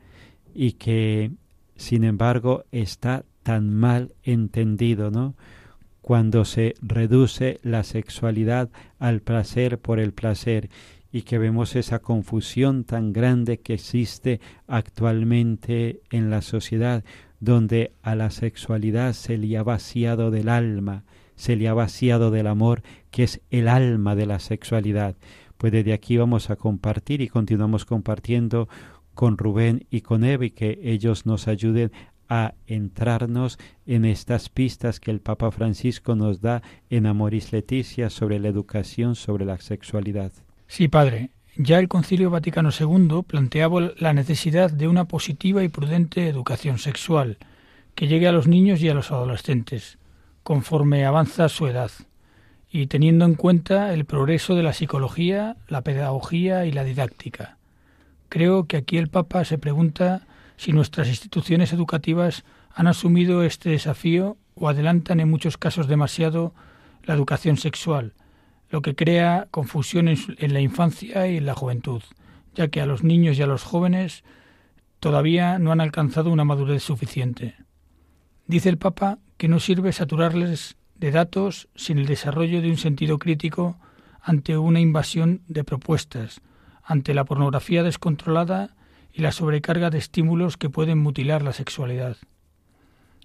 y 0.53 0.73
que 0.73 1.31
sin 1.77 2.03
embargo 2.03 2.65
está 2.73 3.23
tan 3.41 3.73
mal 3.73 4.13
entendido, 4.23 5.11
¿no? 5.11 5.35
Cuando 6.01 6.43
se 6.43 6.73
reduce 6.81 7.61
la 7.63 7.85
sexualidad 7.85 8.69
al 8.99 9.21
placer 9.21 9.79
por 9.79 10.01
el 10.01 10.11
placer 10.11 10.69
y 11.13 11.21
que 11.21 11.37
vemos 11.37 11.77
esa 11.77 11.99
confusión 11.99 12.83
tan 12.83 13.13
grande 13.13 13.59
que 13.61 13.75
existe 13.75 14.41
actualmente 14.67 16.01
en 16.09 16.29
la 16.29 16.41
sociedad, 16.41 17.05
donde 17.39 17.93
a 18.01 18.15
la 18.15 18.29
sexualidad 18.29 19.13
se 19.13 19.37
le 19.37 19.57
ha 19.57 19.63
vaciado 19.63 20.31
del 20.31 20.49
alma, 20.49 21.05
se 21.35 21.55
le 21.55 21.67
ha 21.67 21.73
vaciado 21.73 22.31
del 22.31 22.47
amor, 22.47 22.81
que 23.11 23.23
es 23.23 23.41
el 23.49 23.67
alma 23.67 24.15
de 24.15 24.25
la 24.25 24.39
sexualidad. 24.39 25.15
Pues 25.57 25.71
desde 25.71 25.93
aquí 25.93 26.17
vamos 26.17 26.49
a 26.49 26.55
compartir 26.55 27.21
y 27.21 27.29
continuamos 27.29 27.85
compartiendo 27.85 28.67
con 29.13 29.37
Rubén 29.37 29.85
y 29.89 30.01
con 30.01 30.23
Eva 30.23 30.45
y 30.45 30.51
que 30.51 30.79
ellos 30.83 31.25
nos 31.25 31.47
ayuden 31.47 31.91
a 32.27 32.55
entrarnos 32.67 33.57
en 33.85 34.03
estas 34.05 34.49
pistas 34.49 34.99
que 34.99 35.11
el 35.11 35.21
Papa 35.21 35.51
Francisco 35.51 36.15
nos 36.15 36.41
da 36.41 36.63
en 36.89 37.05
Amoris 37.05 37.51
Leticia 37.51 38.09
sobre 38.09 38.39
la 38.39 38.49
educación 38.49 39.15
sobre 39.15 39.45
la 39.45 39.57
sexualidad. 39.59 40.31
Sí, 40.67 40.87
padre. 40.87 41.29
Ya 41.57 41.79
el 41.79 41.87
Concilio 41.87 42.29
Vaticano 42.29 42.69
II 42.77 43.21
planteaba 43.25 43.91
la 43.97 44.13
necesidad 44.13 44.71
de 44.71 44.89
una 44.89 45.05
positiva 45.05 45.63
y 45.63 45.69
prudente 45.69 46.27
educación 46.27 46.79
sexual 46.79 47.37
que 47.93 48.07
llegue 48.07 48.27
a 48.27 48.33
los 48.33 48.47
niños 48.47 48.81
y 48.81 48.89
a 48.89 48.93
los 48.93 49.11
adolescentes 49.11 49.97
conforme 50.45 51.07
avanza 51.07 51.49
su 51.49 51.65
edad 51.65 51.89
y 52.69 52.85
teniendo 52.85 53.25
en 53.25 53.33
cuenta 53.33 53.91
el 53.95 54.05
progreso 54.05 54.53
de 54.53 54.61
la 54.61 54.73
psicología, 54.73 55.57
la 55.67 55.81
pedagogía 55.81 56.67
y 56.67 56.71
la 56.71 56.83
didáctica. 56.83 57.57
Creo 58.29 58.67
que 58.67 58.77
aquí 58.77 58.99
el 58.99 59.07
Papa 59.07 59.43
se 59.43 59.57
pregunta 59.57 60.27
si 60.55 60.71
nuestras 60.71 61.07
instituciones 61.07 61.73
educativas 61.73 62.43
han 62.71 62.85
asumido 62.85 63.41
este 63.41 63.71
desafío 63.71 64.37
o 64.53 64.69
adelantan 64.69 65.19
en 65.19 65.31
muchos 65.31 65.57
casos 65.57 65.87
demasiado 65.87 66.53
la 67.05 67.15
educación 67.15 67.57
sexual, 67.57 68.13
lo 68.69 68.83
que 68.83 68.93
crea 68.93 69.47
confusión 69.49 70.07
en 70.07 70.53
la 70.53 70.61
infancia 70.61 71.27
y 71.27 71.37
en 71.37 71.47
la 71.47 71.55
juventud, 71.55 72.03
ya 72.53 72.67
que 72.67 72.81
a 72.81 72.85
los 72.85 73.03
niños 73.03 73.39
y 73.39 73.41
a 73.41 73.47
los 73.47 73.63
jóvenes 73.63 74.23
todavía 74.99 75.57
no 75.57 75.71
han 75.71 75.81
alcanzado 75.81 76.29
una 76.29 76.45
madurez 76.45 76.83
suficiente. 76.83 77.55
Dice 78.45 78.69
el 78.69 78.77
Papa 78.77 79.17
que 79.37 79.47
no 79.47 79.59
sirve 79.59 79.91
saturarles 79.91 80.77
de 80.95 81.11
datos 81.11 81.67
sin 81.75 81.99
el 81.99 82.05
desarrollo 82.05 82.61
de 82.61 82.69
un 82.69 82.77
sentido 82.77 83.19
crítico 83.19 83.77
ante 84.21 84.57
una 84.57 84.79
invasión 84.79 85.41
de 85.47 85.63
propuestas, 85.63 86.41
ante 86.83 87.13
la 87.13 87.25
pornografía 87.25 87.83
descontrolada 87.83 88.75
y 89.13 89.21
la 89.21 89.31
sobrecarga 89.31 89.89
de 89.89 89.97
estímulos 89.97 90.57
que 90.57 90.69
pueden 90.69 90.97
mutilar 90.97 91.41
la 91.41 91.53
sexualidad. 91.53 92.17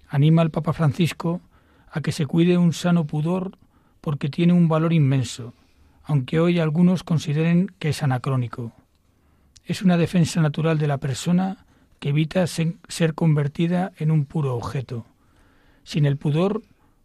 Anima 0.07 0.41
al 0.41 0.51
Papa 0.51 0.73
Francisco 0.73 1.41
a 1.89 2.01
que 2.01 2.11
se 2.11 2.25
cuide 2.25 2.57
un 2.57 2.73
sano 2.73 3.05
pudor 3.05 3.57
porque 3.99 4.29
tiene 4.29 4.53
un 4.53 4.67
valor 4.67 4.93
inmenso, 4.93 5.53
aunque 6.03 6.39
hoy 6.39 6.59
algunos 6.59 7.03
consideren 7.03 7.71
que 7.79 7.89
es 7.89 8.03
anacrónico. 8.03 8.73
Es 9.65 9.81
una 9.81 9.97
defensa 9.97 10.41
natural 10.41 10.77
de 10.77 10.87
la 10.87 10.97
persona 10.97 11.65
que 11.99 12.09
evita 12.09 12.45
ser 12.47 13.13
convertida 13.13 13.91
en 13.97 14.11
un 14.11 14.25
puro 14.25 14.55
objeto. 14.55 15.05
Sin 15.91 16.05
el 16.05 16.15
pudor 16.15 16.61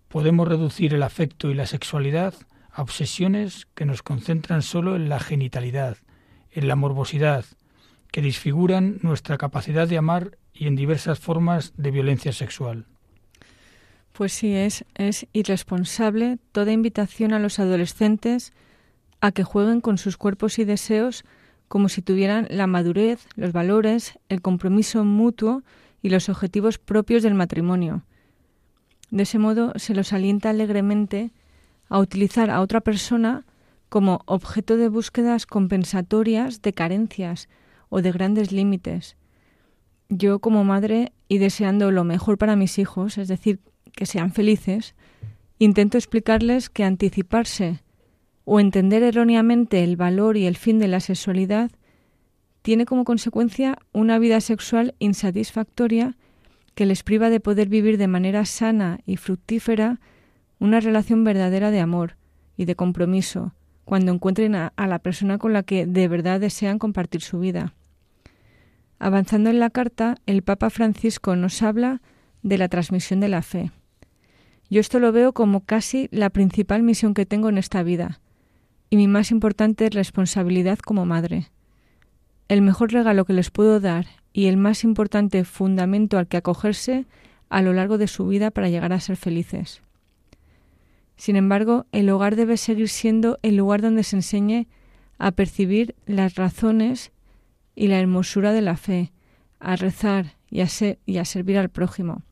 podemos 0.07 0.47
reducir 0.47 0.95
el 0.95 1.03
afecto 1.03 1.51
y 1.51 1.55
la 1.55 1.67
sexualidad 1.67 2.35
a 2.71 2.83
obsesiones 2.83 3.67
que 3.75 3.85
nos 3.85 4.05
concentran 4.05 4.63
solo 4.63 4.95
en 4.95 5.09
la 5.09 5.19
genitalidad, 5.19 5.97
en 6.53 6.69
la 6.69 6.77
morbosidad, 6.77 7.45
que 8.13 8.23
disfiguran 8.23 9.01
nuestra 9.03 9.39
capacidad 9.39 9.89
de 9.89 9.99
amar 9.99 10.39
y 10.55 10.69
en 10.69 10.77
diversas 10.77 11.19
formas 11.19 11.73
de 11.77 11.91
violencia 11.91 12.31
sexual. 12.31 12.87
Pues 14.13 14.33
sí, 14.33 14.55
es, 14.55 14.85
es 14.95 15.27
irresponsable 15.33 16.39
toda 16.53 16.71
invitación 16.71 17.33
a 17.33 17.41
los 17.41 17.59
adolescentes 17.59 18.53
a 19.21 19.33
que 19.33 19.43
jueguen 19.43 19.81
con 19.81 19.99
sus 19.99 20.17
cuerpos 20.17 20.61
y 20.61 20.65
deseos 20.65 21.25
como 21.67 21.89
si 21.89 22.03
tuvieran 22.03 22.47
la 22.51 22.69
madurez, 22.69 23.27
los 23.35 23.51
valores, 23.51 24.17
el 24.29 24.43
compromiso 24.43 25.05
mutuo 25.05 25.65
y 26.03 26.11
los 26.11 26.29
objetivos 26.29 26.79
propios 26.79 27.25
del 27.25 27.35
matrimonio. 27.35 28.05
De 29.11 29.23
ese 29.23 29.39
modo 29.39 29.73
se 29.77 29.95
los 29.95 30.13
alienta 30.13 30.51
alegremente 30.51 31.33
a 31.89 31.99
utilizar 31.99 32.51
a 32.51 32.61
otra 32.61 32.81
persona 32.81 33.45
como 33.89 34.23
objeto 34.27 34.77
de 34.77 34.89
búsquedas 34.89 35.47
compensatorias 35.47 36.63
de 36.63 36.73
carencias 36.73 37.49
o 37.89 38.03
de 38.03 38.13
grandes 38.13 38.53
límites. 38.53 39.17
Yo 40.09 40.41
como 40.41 40.65
madre 40.65 41.13
y 41.29 41.39
deseando 41.39 41.91
lo 41.91 42.05
mejor 42.05 42.39
para 42.39 42.57
mis 42.57 42.79
hijos, 42.79 43.19
es 43.19 43.29
decir, 43.29 43.61
que 43.93 44.07
sean 44.07 44.33
felices, 44.33 44.95
intento 45.59 45.99
explicarles 45.99 46.69
que 46.69 46.85
anticiparse 46.85 47.83
o 48.45 48.61
entender 48.61 49.03
erróneamente 49.03 49.83
el 49.83 49.97
valor 49.97 50.37
y 50.37 50.47
el 50.47 50.57
fin 50.57 50.79
de 50.79 50.89
la 50.89 51.01
sexualidad 51.01 51.71
tiene 52.63 52.85
como 52.85 53.05
consecuencia 53.05 53.79
una 53.93 54.19
vida 54.19 54.41
sexual 54.41 54.95
insatisfactoria 54.99 56.17
que 56.77 56.87
les 56.87 57.03
priva 57.03 57.31
de 57.31 57.41
poder 57.41 57.69
vivir 57.69 57.97
de 57.97 58.07
manera 58.07 58.45
sana 58.45 59.01
y 59.07 59.17
fructífera 59.17 59.99
una 60.59 60.79
relación 60.79 61.25
verdadera 61.25 61.71
de 61.71 61.81
amor 61.81 62.17
y 62.57 62.67
de 62.67 62.77
compromiso 62.77 63.55
cuando 63.87 64.13
encuentren 64.13 64.55
a, 64.55 64.73
la 64.77 64.99
persona 64.99 65.39
con 65.39 65.55
la 65.55 65.63
que 65.63 65.87
de 65.87 66.07
verdad 66.07 66.39
desean 66.39 66.79
compartir 66.79 67.23
su 67.23 67.39
vida. 67.39 67.73
Avanzando 68.99 69.49
en 69.49 69.59
la 69.59 69.71
carta, 69.71 70.17
el 70.27 70.43
Papa 70.43 70.69
Francisco 70.69 71.35
nos 71.35 71.63
habla 71.63 72.03
de 72.43 72.59
la 72.59 72.69
transmisión 72.69 73.21
de 73.21 73.29
la 73.29 73.41
fe. 73.41 73.71
Yo 74.69 74.81
esto 74.81 74.99
lo 74.99 75.13
veo 75.13 75.33
como 75.33 75.65
casi 75.65 76.09
la 76.11 76.29
principal 76.29 76.83
misión 76.83 77.15
que 77.15 77.27
tengo 77.27 77.49
en 77.49 77.57
esta 77.57 77.83
vida, 77.83 78.21
y 78.91 78.97
mi 78.97 79.09
más 79.09 79.31
importante 79.31 79.89
responsabilidad 79.89 80.79
como 80.79 81.07
madre. 81.07 81.49
El 82.49 82.63
mejor 82.63 82.93
regalo 82.93 83.25
que 83.25 83.33
les 83.33 83.51
puedo 83.51 83.81
dar 83.81 84.07
y 84.33 84.47
el 84.47 84.57
más 84.57 84.85
importante 84.85 85.45
fundamento 85.45 86.19
al 86.19 86.29
que 86.29 86.37
acogerse 86.37 87.07
a 87.49 87.63
lo 87.63 87.73
largo 87.73 87.99
de 87.99 88.07
su 88.07 88.27
vida 88.27 88.51
para 88.51 88.69
llegar 88.69 88.93
a 88.93 89.01
ser 89.01 89.17
felices. 89.17 89.83
Sin 91.17 91.37
embargo, 91.37 91.87
el 91.93 92.09
hogar 92.11 92.37
debe 92.37 92.57
seguir 92.57 92.89
siendo 92.89 93.39
el 93.43 93.57
lugar 93.57 93.81
donde 93.81 94.05
se 94.05 94.17
enseñe 94.17 94.69
a 95.19 95.33
percibir 95.33 95.95
las 96.05 96.35
razones 96.35 97.13
y 97.75 97.89
la 97.89 97.99
hermosura 97.99 98.53
de 98.53 98.63
la 98.63 98.77
fe, 98.77 99.13
a 99.59 99.77
rezar 99.77 100.37
y 100.51 100.61
a, 100.61 101.25
servir 101.25 101.59
al 101.59 101.71
prójimo. 101.71 102.23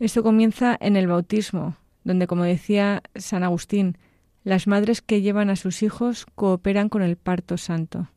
Esto 0.00 0.22
comienza 0.22 0.76
en 0.80 0.96
el 0.96 1.06
bautismo, 1.06 1.76
donde, 2.04 2.26
como 2.26 2.44
decía 2.44 3.02
San 3.14 3.44
Agustín, 3.44 3.98
las 4.42 4.66
madres 4.66 5.02
que 5.02 5.20
llevan 5.20 5.50
a 5.50 5.56
sus 5.56 5.82
hijos 5.82 6.26
cooperan 6.34 6.88
con 6.88 7.02
el 7.02 7.16
parto 7.16 7.56
santo. 7.56 8.08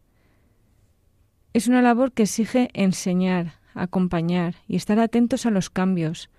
Es 1.55 1.69
una 1.69 1.81
labor 1.81 2.11
que 2.11 2.23
exige 2.23 2.69
enseñar, 2.73 3.53
acompañar 3.73 4.55
y 4.67 4.75
estar 4.75 4.99
atentos 4.99 5.45
a 5.45 5.51
los 5.51 5.69
cambios, 5.69 6.29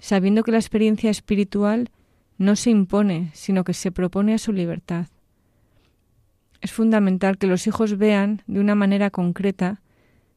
sabiendo 0.00 0.42
que 0.42 0.50
la 0.50 0.58
experiencia 0.58 1.08
espiritual 1.08 1.90
no 2.36 2.56
se 2.56 2.70
impone, 2.70 3.30
sino 3.32 3.62
que 3.62 3.74
se 3.74 3.92
propone 3.92 4.34
a 4.34 4.38
su 4.38 4.52
libertad. 4.52 5.06
Es 6.60 6.72
fundamental 6.72 7.38
que 7.38 7.46
los 7.46 7.68
hijos 7.68 7.96
vean 7.96 8.42
de 8.48 8.58
una 8.58 8.74
manera 8.74 9.10
concreta 9.10 9.82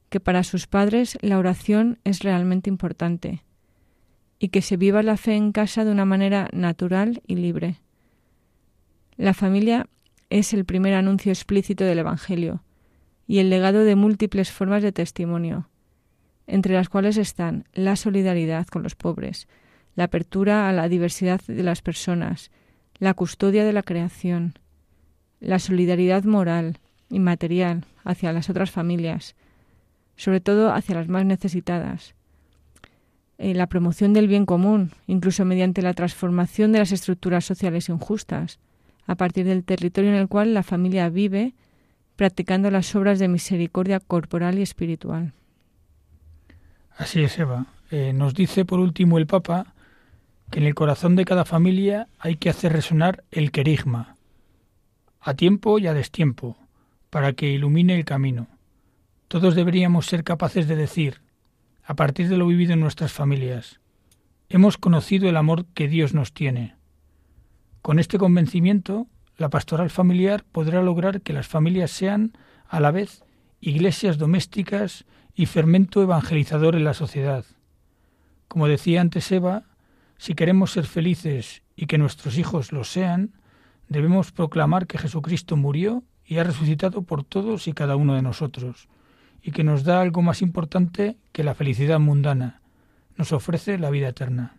que 0.09 0.19
para 0.19 0.43
sus 0.43 0.67
padres 0.67 1.17
la 1.21 1.39
oración 1.39 1.97
es 2.03 2.19
realmente 2.19 2.69
importante 2.69 3.41
y 4.37 4.49
que 4.49 4.61
se 4.61 4.77
viva 4.77 5.01
la 5.01 5.17
fe 5.17 5.33
en 5.33 5.51
casa 5.51 5.85
de 5.85 5.91
una 5.91 6.05
manera 6.05 6.49
natural 6.53 7.23
y 7.25 7.37
libre. 7.37 7.77
La 9.17 9.33
familia 9.33 9.87
es 10.29 10.53
el 10.53 10.65
primer 10.65 10.93
anuncio 10.93 11.31
explícito 11.31 11.83
del 11.83 11.97
Evangelio 11.97 12.61
y 13.33 13.39
el 13.39 13.49
legado 13.49 13.83
de 13.83 13.95
múltiples 13.95 14.51
formas 14.51 14.83
de 14.83 14.91
testimonio, 14.91 15.67
entre 16.45 16.75
las 16.75 16.87
cuales 16.87 17.17
están 17.17 17.65
la 17.73 17.95
solidaridad 17.95 18.67
con 18.67 18.83
los 18.83 18.93
pobres, 18.93 19.47
la 19.95 20.03
apertura 20.03 20.69
a 20.69 20.71
la 20.71 20.87
diversidad 20.87 21.41
de 21.47 21.63
las 21.63 21.81
personas, 21.81 22.51
la 22.99 23.15
custodia 23.15 23.65
de 23.65 23.73
la 23.73 23.81
creación, 23.81 24.53
la 25.39 25.57
solidaridad 25.57 26.25
moral 26.25 26.77
y 27.09 27.17
material 27.17 27.85
hacia 28.03 28.31
las 28.33 28.51
otras 28.51 28.69
familias, 28.69 29.35
sobre 30.15 30.39
todo 30.39 30.71
hacia 30.71 30.93
las 30.93 31.07
más 31.07 31.25
necesitadas, 31.25 32.13
eh, 33.39 33.55
la 33.55 33.65
promoción 33.65 34.13
del 34.13 34.27
bien 34.27 34.45
común, 34.45 34.91
incluso 35.07 35.43
mediante 35.43 35.81
la 35.81 35.95
transformación 35.95 36.71
de 36.71 36.77
las 36.77 36.91
estructuras 36.91 37.45
sociales 37.45 37.89
injustas, 37.89 38.59
a 39.07 39.15
partir 39.15 39.47
del 39.47 39.63
territorio 39.63 40.11
en 40.11 40.17
el 40.17 40.27
cual 40.27 40.53
la 40.53 40.61
familia 40.61 41.09
vive, 41.09 41.55
practicando 42.15 42.69
las 42.71 42.95
obras 42.95 43.19
de 43.19 43.27
misericordia 43.27 43.99
corporal 43.99 44.59
y 44.59 44.61
espiritual. 44.61 45.33
Así 46.97 47.23
es, 47.23 47.37
Eva. 47.39 47.65
Eh, 47.91 48.13
nos 48.13 48.33
dice 48.33 48.65
por 48.65 48.79
último 48.79 49.17
el 49.17 49.27
Papa 49.27 49.73
que 50.49 50.59
en 50.59 50.65
el 50.65 50.75
corazón 50.75 51.15
de 51.15 51.25
cada 51.25 51.45
familia 51.45 52.07
hay 52.19 52.35
que 52.35 52.49
hacer 52.49 52.73
resonar 52.73 53.23
el 53.31 53.51
querigma, 53.51 54.17
a 55.19 55.33
tiempo 55.33 55.79
y 55.79 55.87
a 55.87 55.93
destiempo, 55.93 56.57
para 57.09 57.33
que 57.33 57.49
ilumine 57.49 57.95
el 57.95 58.05
camino. 58.05 58.47
Todos 59.27 59.55
deberíamos 59.55 60.05
ser 60.05 60.23
capaces 60.23 60.67
de 60.67 60.75
decir, 60.75 61.21
a 61.83 61.95
partir 61.95 62.29
de 62.29 62.37
lo 62.37 62.47
vivido 62.47 62.73
en 62.73 62.79
nuestras 62.79 63.11
familias, 63.11 63.79
hemos 64.49 64.77
conocido 64.77 65.27
el 65.27 65.37
amor 65.37 65.65
que 65.73 65.87
Dios 65.87 66.13
nos 66.13 66.33
tiene. 66.33 66.75
Con 67.81 67.99
este 67.99 68.17
convencimiento, 68.17 69.07
la 69.37 69.49
pastoral 69.49 69.89
familiar 69.89 70.43
podrá 70.51 70.81
lograr 70.81 71.21
que 71.21 71.33
las 71.33 71.47
familias 71.47 71.91
sean, 71.91 72.33
a 72.67 72.79
la 72.79 72.91
vez, 72.91 73.23
iglesias 73.59 74.17
domésticas 74.17 75.05
y 75.35 75.47
fermento 75.47 76.01
evangelizador 76.01 76.75
en 76.75 76.83
la 76.83 76.93
sociedad. 76.93 77.45
Como 78.47 78.67
decía 78.67 79.01
antes 79.01 79.31
Eva, 79.31 79.63
si 80.17 80.35
queremos 80.35 80.71
ser 80.71 80.85
felices 80.85 81.63
y 81.75 81.87
que 81.87 81.97
nuestros 81.97 82.37
hijos 82.37 82.71
lo 82.71 82.83
sean, 82.83 83.33
debemos 83.87 84.31
proclamar 84.31 84.87
que 84.87 84.97
Jesucristo 84.97 85.55
murió 85.55 86.03
y 86.25 86.37
ha 86.37 86.43
resucitado 86.43 87.01
por 87.01 87.23
todos 87.23 87.67
y 87.67 87.73
cada 87.73 87.95
uno 87.95 88.15
de 88.15 88.21
nosotros, 88.21 88.87
y 89.41 89.51
que 89.51 89.63
nos 89.63 89.83
da 89.83 90.01
algo 90.01 90.21
más 90.21 90.41
importante 90.41 91.17
que 91.31 91.43
la 91.43 91.55
felicidad 91.55 91.99
mundana, 91.99 92.61
nos 93.17 93.31
ofrece 93.33 93.77
la 93.77 93.89
vida 93.89 94.09
eterna. 94.09 94.57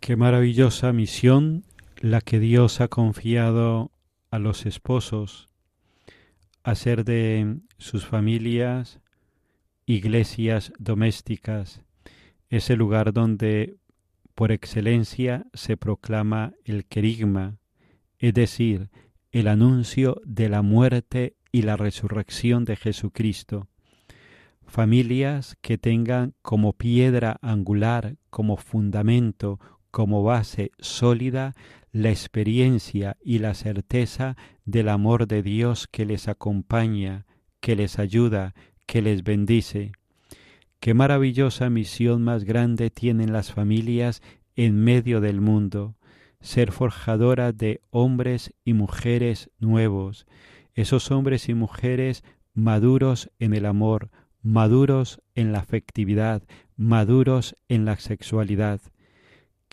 Qué 0.00 0.16
maravillosa 0.16 0.92
misión 0.92 1.64
la 2.04 2.20
que 2.20 2.38
Dios 2.38 2.82
ha 2.82 2.88
confiado 2.88 3.90
a 4.30 4.38
los 4.38 4.66
esposos, 4.66 5.48
hacer 6.62 7.02
de 7.02 7.60
sus 7.78 8.04
familias 8.04 9.00
iglesias 9.86 10.70
domésticas, 10.78 11.80
ese 12.50 12.76
lugar 12.76 13.14
donde 13.14 13.78
por 14.34 14.52
excelencia 14.52 15.46
se 15.54 15.78
proclama 15.78 16.52
el 16.66 16.84
querigma, 16.84 17.56
es 18.18 18.34
decir, 18.34 18.90
el 19.32 19.48
anuncio 19.48 20.20
de 20.26 20.50
la 20.50 20.60
muerte 20.60 21.36
y 21.52 21.62
la 21.62 21.78
resurrección 21.78 22.66
de 22.66 22.76
Jesucristo. 22.76 23.66
Familias 24.66 25.56
que 25.62 25.78
tengan 25.78 26.34
como 26.42 26.74
piedra 26.74 27.38
angular, 27.40 28.16
como 28.28 28.58
fundamento, 28.58 29.58
como 29.90 30.22
base 30.22 30.70
sólida 30.80 31.54
la 31.94 32.10
experiencia 32.10 33.16
y 33.22 33.38
la 33.38 33.54
certeza 33.54 34.36
del 34.64 34.88
amor 34.88 35.28
de 35.28 35.44
Dios 35.44 35.86
que 35.86 36.04
les 36.04 36.26
acompaña, 36.26 37.24
que 37.60 37.76
les 37.76 38.00
ayuda, 38.00 38.52
que 38.84 39.00
les 39.00 39.22
bendice. 39.22 39.92
Qué 40.80 40.92
maravillosa 40.92 41.70
misión 41.70 42.24
más 42.24 42.42
grande 42.42 42.90
tienen 42.90 43.32
las 43.32 43.52
familias 43.52 44.22
en 44.56 44.82
medio 44.82 45.20
del 45.20 45.40
mundo, 45.40 45.94
ser 46.40 46.72
forjadoras 46.72 47.56
de 47.56 47.80
hombres 47.90 48.52
y 48.64 48.72
mujeres 48.72 49.52
nuevos, 49.60 50.26
esos 50.74 51.12
hombres 51.12 51.48
y 51.48 51.54
mujeres 51.54 52.24
maduros 52.54 53.30
en 53.38 53.54
el 53.54 53.66
amor, 53.66 54.10
maduros 54.42 55.22
en 55.36 55.52
la 55.52 55.60
afectividad, 55.60 56.42
maduros 56.76 57.56
en 57.68 57.84
la 57.84 57.96
sexualidad. 57.98 58.80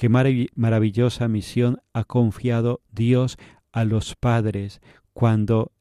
Qué 0.02 0.10
maravillosa 0.10 1.28
misión 1.28 1.80
ha 1.94 2.06
confiado 2.06 2.82
Dios 2.92 3.38
a 3.72 3.86
los 3.86 4.16
padres 4.16 4.82
cuando 5.14 5.74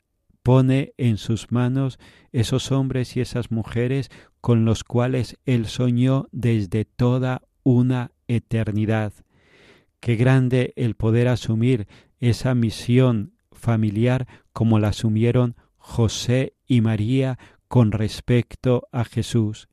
pone 0.42 0.92
en 0.98 1.16
sus 1.16 1.50
manos 1.52 1.98
esos 2.30 2.70
hombres 2.70 3.16
y 3.16 3.22
esas 3.22 3.50
mujeres 3.50 4.10
con 4.42 4.66
los 4.66 4.84
cuales 4.84 5.38
Él 5.46 5.64
soñó 5.64 6.28
desde 6.32 6.84
toda 6.84 7.40
una 7.62 8.12
eternidad. 8.28 9.14
Qué 10.00 10.16
grande 10.16 10.74
el 10.76 10.96
poder 10.96 11.26
asumir 11.26 11.88
esa 12.18 12.54
misión 12.54 13.32
familiar 13.52 14.28
como 14.52 14.78
la 14.78 14.88
asumieron 14.88 15.56
José 15.78 16.52
y 16.66 16.82
María 16.82 17.38
con 17.68 17.90
respecto 17.90 18.86
a 18.92 19.06
Jesús. 19.06 19.70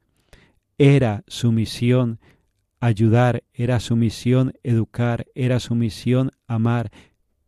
Era 0.77 1.25
su 1.27 1.51
misión 1.51 2.21
ayudar, 2.79 3.43
era 3.53 3.79
su 3.79 3.95
misión 3.95 4.53
educar, 4.63 5.25
era 5.35 5.59
su 5.59 5.75
misión 5.75 6.31
amar, 6.47 6.91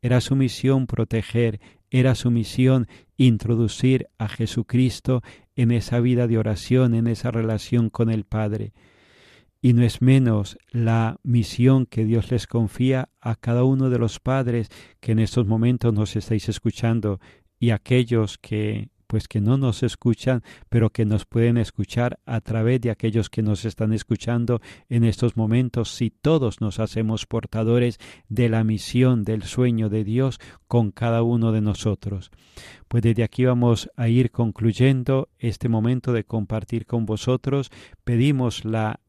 era 0.01 0.21
su 0.21 0.35
misión 0.35 0.87
proteger, 0.87 1.59
era 1.91 2.15
su 2.15 2.31
misión 2.31 2.87
introducir 3.17 4.07
a 4.17 4.27
Jesucristo 4.27 5.21
en 5.55 5.71
esa 5.71 5.99
vida 5.99 6.27
de 6.27 6.37
oración, 6.37 6.93
en 6.93 7.07
esa 7.07 7.31
relación 7.31 7.89
con 7.89 8.09
el 8.09 8.23
Padre. 8.23 8.73
Y 9.61 9.73
no 9.73 9.83
es 9.83 10.01
menos 10.01 10.57
la 10.69 11.19
misión 11.23 11.85
que 11.85 12.05
Dios 12.05 12.31
les 12.31 12.47
confía 12.47 13.09
a 13.19 13.35
cada 13.35 13.65
uno 13.65 13.89
de 13.89 13.99
los 13.99 14.19
padres 14.19 14.69
que 15.01 15.11
en 15.11 15.19
estos 15.19 15.45
momentos 15.47 15.93
nos 15.93 16.15
estáis 16.15 16.47
escuchando 16.47 17.19
y 17.59 17.71
aquellos 17.71 18.37
que 18.37 18.89
pues 19.09 19.27
que 19.27 19.41
no 19.41 19.57
nos 19.57 19.81
escuchan, 19.81 20.43
pero 20.69 20.91
que 20.91 21.03
nos 21.03 21.25
pueden 21.25 21.57
escuchar 21.57 22.19
a 22.27 22.41
través 22.41 22.79
de 22.79 22.91
aquellos 22.91 23.31
que 23.31 23.41
nos 23.41 23.65
están 23.65 23.91
escuchando 23.91 24.61
en 24.87 25.03
estos 25.03 25.35
momentos, 25.35 25.89
si 25.95 26.11
todos 26.11 26.61
nos 26.61 26.79
hacemos 26.79 27.25
portadores 27.25 27.97
de 28.27 28.49
la 28.49 28.63
misión, 28.63 29.23
del 29.23 29.41
sueño 29.41 29.89
de 29.89 30.03
Dios 30.03 30.37
con 30.67 30.91
cada 30.91 31.23
uno 31.23 31.51
de 31.51 31.61
nosotros. 31.61 32.29
Pues 32.87 33.01
desde 33.01 33.23
aquí 33.23 33.45
vamos 33.45 33.89
a 33.95 34.09
ir 34.09 34.29
concluyendo 34.29 35.29
este 35.39 35.69
momento 35.69 36.13
de 36.13 36.23
compartir 36.23 36.85
con 36.85 37.07
vosotros. 37.07 37.71
Pedimos 38.03 38.63
la 38.63 38.99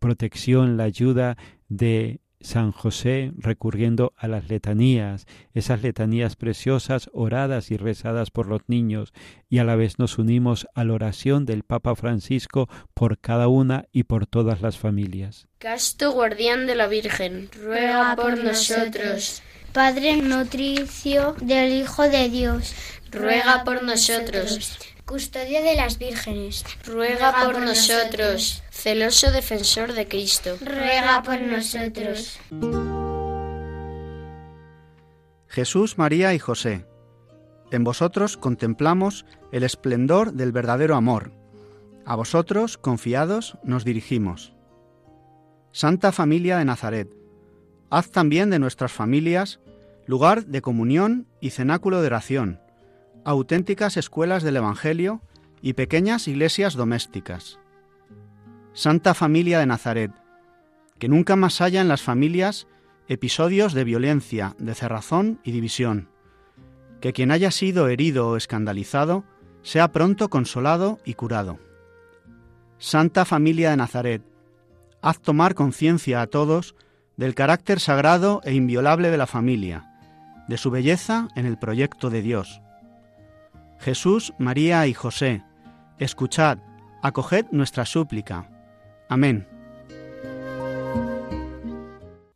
protección, 0.00 0.76
la 0.76 0.84
ayuda 0.84 1.36
de 1.68 2.18
San 2.44 2.72
José 2.72 3.32
recurriendo 3.38 4.12
a 4.18 4.28
las 4.28 4.48
letanías, 4.50 5.26
esas 5.54 5.82
letanías 5.82 6.36
preciosas 6.36 7.08
oradas 7.14 7.70
y 7.70 7.78
rezadas 7.78 8.30
por 8.30 8.46
los 8.46 8.60
niños, 8.66 9.14
y 9.48 9.58
a 9.58 9.64
la 9.64 9.76
vez 9.76 9.98
nos 9.98 10.18
unimos 10.18 10.68
a 10.74 10.84
la 10.84 10.92
oración 10.92 11.46
del 11.46 11.62
Papa 11.62 11.96
Francisco 11.96 12.68
por 12.92 13.18
cada 13.18 13.48
una 13.48 13.86
y 13.92 14.04
por 14.04 14.26
todas 14.26 14.60
las 14.60 14.76
familias. 14.76 15.48
Casto 15.58 16.12
guardián 16.12 16.66
de 16.66 16.74
la 16.74 16.86
Virgen, 16.86 17.48
ruega 17.50 18.14
por 18.14 18.36
nosotros. 18.36 19.42
Padre 19.72 20.18
nutricio 20.18 21.36
del 21.40 21.72
Hijo 21.72 22.02
de 22.02 22.28
Dios, 22.28 22.74
ruega 23.10 23.64
por 23.64 23.82
nosotros. 23.82 24.93
Custodio 25.06 25.62
de 25.62 25.76
las 25.76 25.98
vírgenes, 25.98 26.64
ruega 26.86 27.44
por 27.44 27.60
nosotros. 27.60 28.62
Celoso 28.70 29.30
defensor 29.30 29.92
de 29.92 30.08
Cristo, 30.08 30.56
ruega 30.64 31.22
por 31.22 31.38
nosotros. 31.42 32.40
Jesús, 35.46 35.98
María 35.98 36.32
y 36.32 36.38
José, 36.38 36.86
en 37.70 37.84
vosotros 37.84 38.38
contemplamos 38.38 39.26
el 39.52 39.62
esplendor 39.62 40.32
del 40.32 40.52
verdadero 40.52 40.96
amor. 40.96 41.32
A 42.06 42.16
vosotros, 42.16 42.78
confiados, 42.78 43.58
nos 43.62 43.84
dirigimos. 43.84 44.54
Santa 45.70 46.12
Familia 46.12 46.56
de 46.56 46.64
Nazaret, 46.64 47.10
haz 47.90 48.10
también 48.10 48.48
de 48.48 48.58
nuestras 48.58 48.92
familias 48.92 49.60
lugar 50.06 50.46
de 50.46 50.62
comunión 50.62 51.26
y 51.40 51.50
cenáculo 51.50 52.00
de 52.00 52.06
oración 52.06 52.63
auténticas 53.24 53.96
escuelas 53.96 54.42
del 54.42 54.56
Evangelio 54.56 55.22
y 55.62 55.72
pequeñas 55.72 56.28
iglesias 56.28 56.74
domésticas. 56.74 57.58
Santa 58.74 59.14
Familia 59.14 59.58
de 59.58 59.66
Nazaret, 59.66 60.12
que 60.98 61.08
nunca 61.08 61.36
más 61.36 61.60
haya 61.60 61.80
en 61.80 61.88
las 61.88 62.02
familias 62.02 62.66
episodios 63.08 63.72
de 63.72 63.84
violencia, 63.84 64.54
de 64.58 64.74
cerrazón 64.74 65.40
y 65.42 65.52
división. 65.52 66.08
Que 67.00 67.12
quien 67.12 67.30
haya 67.30 67.50
sido 67.50 67.88
herido 67.88 68.28
o 68.28 68.36
escandalizado 68.36 69.24
sea 69.62 69.88
pronto 69.92 70.28
consolado 70.28 70.98
y 71.04 71.14
curado. 71.14 71.58
Santa 72.78 73.24
Familia 73.24 73.70
de 73.70 73.76
Nazaret, 73.76 74.22
haz 75.00 75.20
tomar 75.20 75.54
conciencia 75.54 76.20
a 76.20 76.26
todos 76.26 76.74
del 77.16 77.34
carácter 77.34 77.80
sagrado 77.80 78.40
e 78.44 78.52
inviolable 78.54 79.10
de 79.10 79.16
la 79.16 79.26
familia, 79.26 79.90
de 80.48 80.58
su 80.58 80.70
belleza 80.70 81.28
en 81.36 81.46
el 81.46 81.58
proyecto 81.58 82.10
de 82.10 82.20
Dios 82.20 82.60
Jesús, 83.84 84.32
María 84.38 84.86
y 84.86 84.94
José, 84.94 85.42
escuchad, 85.98 86.56
acoged 87.02 87.44
nuestra 87.52 87.84
súplica. 87.84 88.48
Amén. 89.10 89.46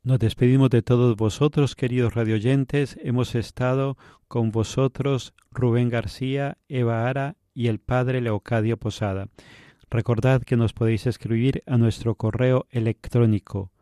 Nos 0.03 0.19
despedimos 0.19 0.69
de 0.69 0.83
todos 0.83 1.17
vosotros, 1.17 1.75
queridos 1.75 2.13
radioyentes. 2.13 2.99
Hemos 3.03 3.35
estado 3.35 3.97
con 4.29 4.51
vosotros 4.51 5.33
Rubén 5.51 5.89
García, 5.89 6.59
Eva 6.69 7.09
Ara 7.09 7.37
y 7.55 7.69
el 7.69 7.79
Padre 7.79 8.21
Leocadio 8.21 8.77
Posada. 8.77 9.29
Recordad 9.89 10.43
que 10.43 10.59
nos 10.59 10.75
podéis 10.75 11.07
escribir 11.07 11.63
a 11.67 11.79
nuestro 11.79 12.15
correo 12.15 12.67
electrónico 12.69 13.73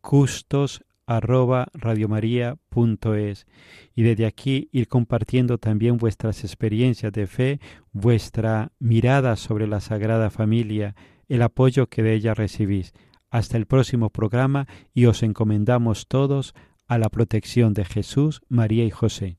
custos 0.00 0.84
radiomaria.es 1.06 3.46
y 3.94 4.02
desde 4.02 4.26
aquí 4.26 4.68
ir 4.72 4.88
compartiendo 4.88 5.58
también 5.58 5.96
vuestras 5.96 6.44
experiencias 6.44 7.12
de 7.12 7.26
fe, 7.26 7.60
vuestra 7.92 8.72
mirada 8.78 9.36
sobre 9.36 9.66
la 9.66 9.80
Sagrada 9.80 10.30
Familia, 10.30 10.94
el 11.28 11.42
apoyo 11.42 11.88
que 11.88 12.02
de 12.02 12.14
ella 12.14 12.34
recibís. 12.34 12.92
Hasta 13.30 13.56
el 13.56 13.66
próximo 13.66 14.10
programa 14.10 14.66
y 14.94 15.06
os 15.06 15.22
encomendamos 15.22 16.06
todos 16.06 16.54
a 16.86 16.98
la 16.98 17.08
protección 17.08 17.74
de 17.74 17.84
Jesús, 17.84 18.42
María 18.48 18.84
y 18.84 18.90
José. 18.90 19.38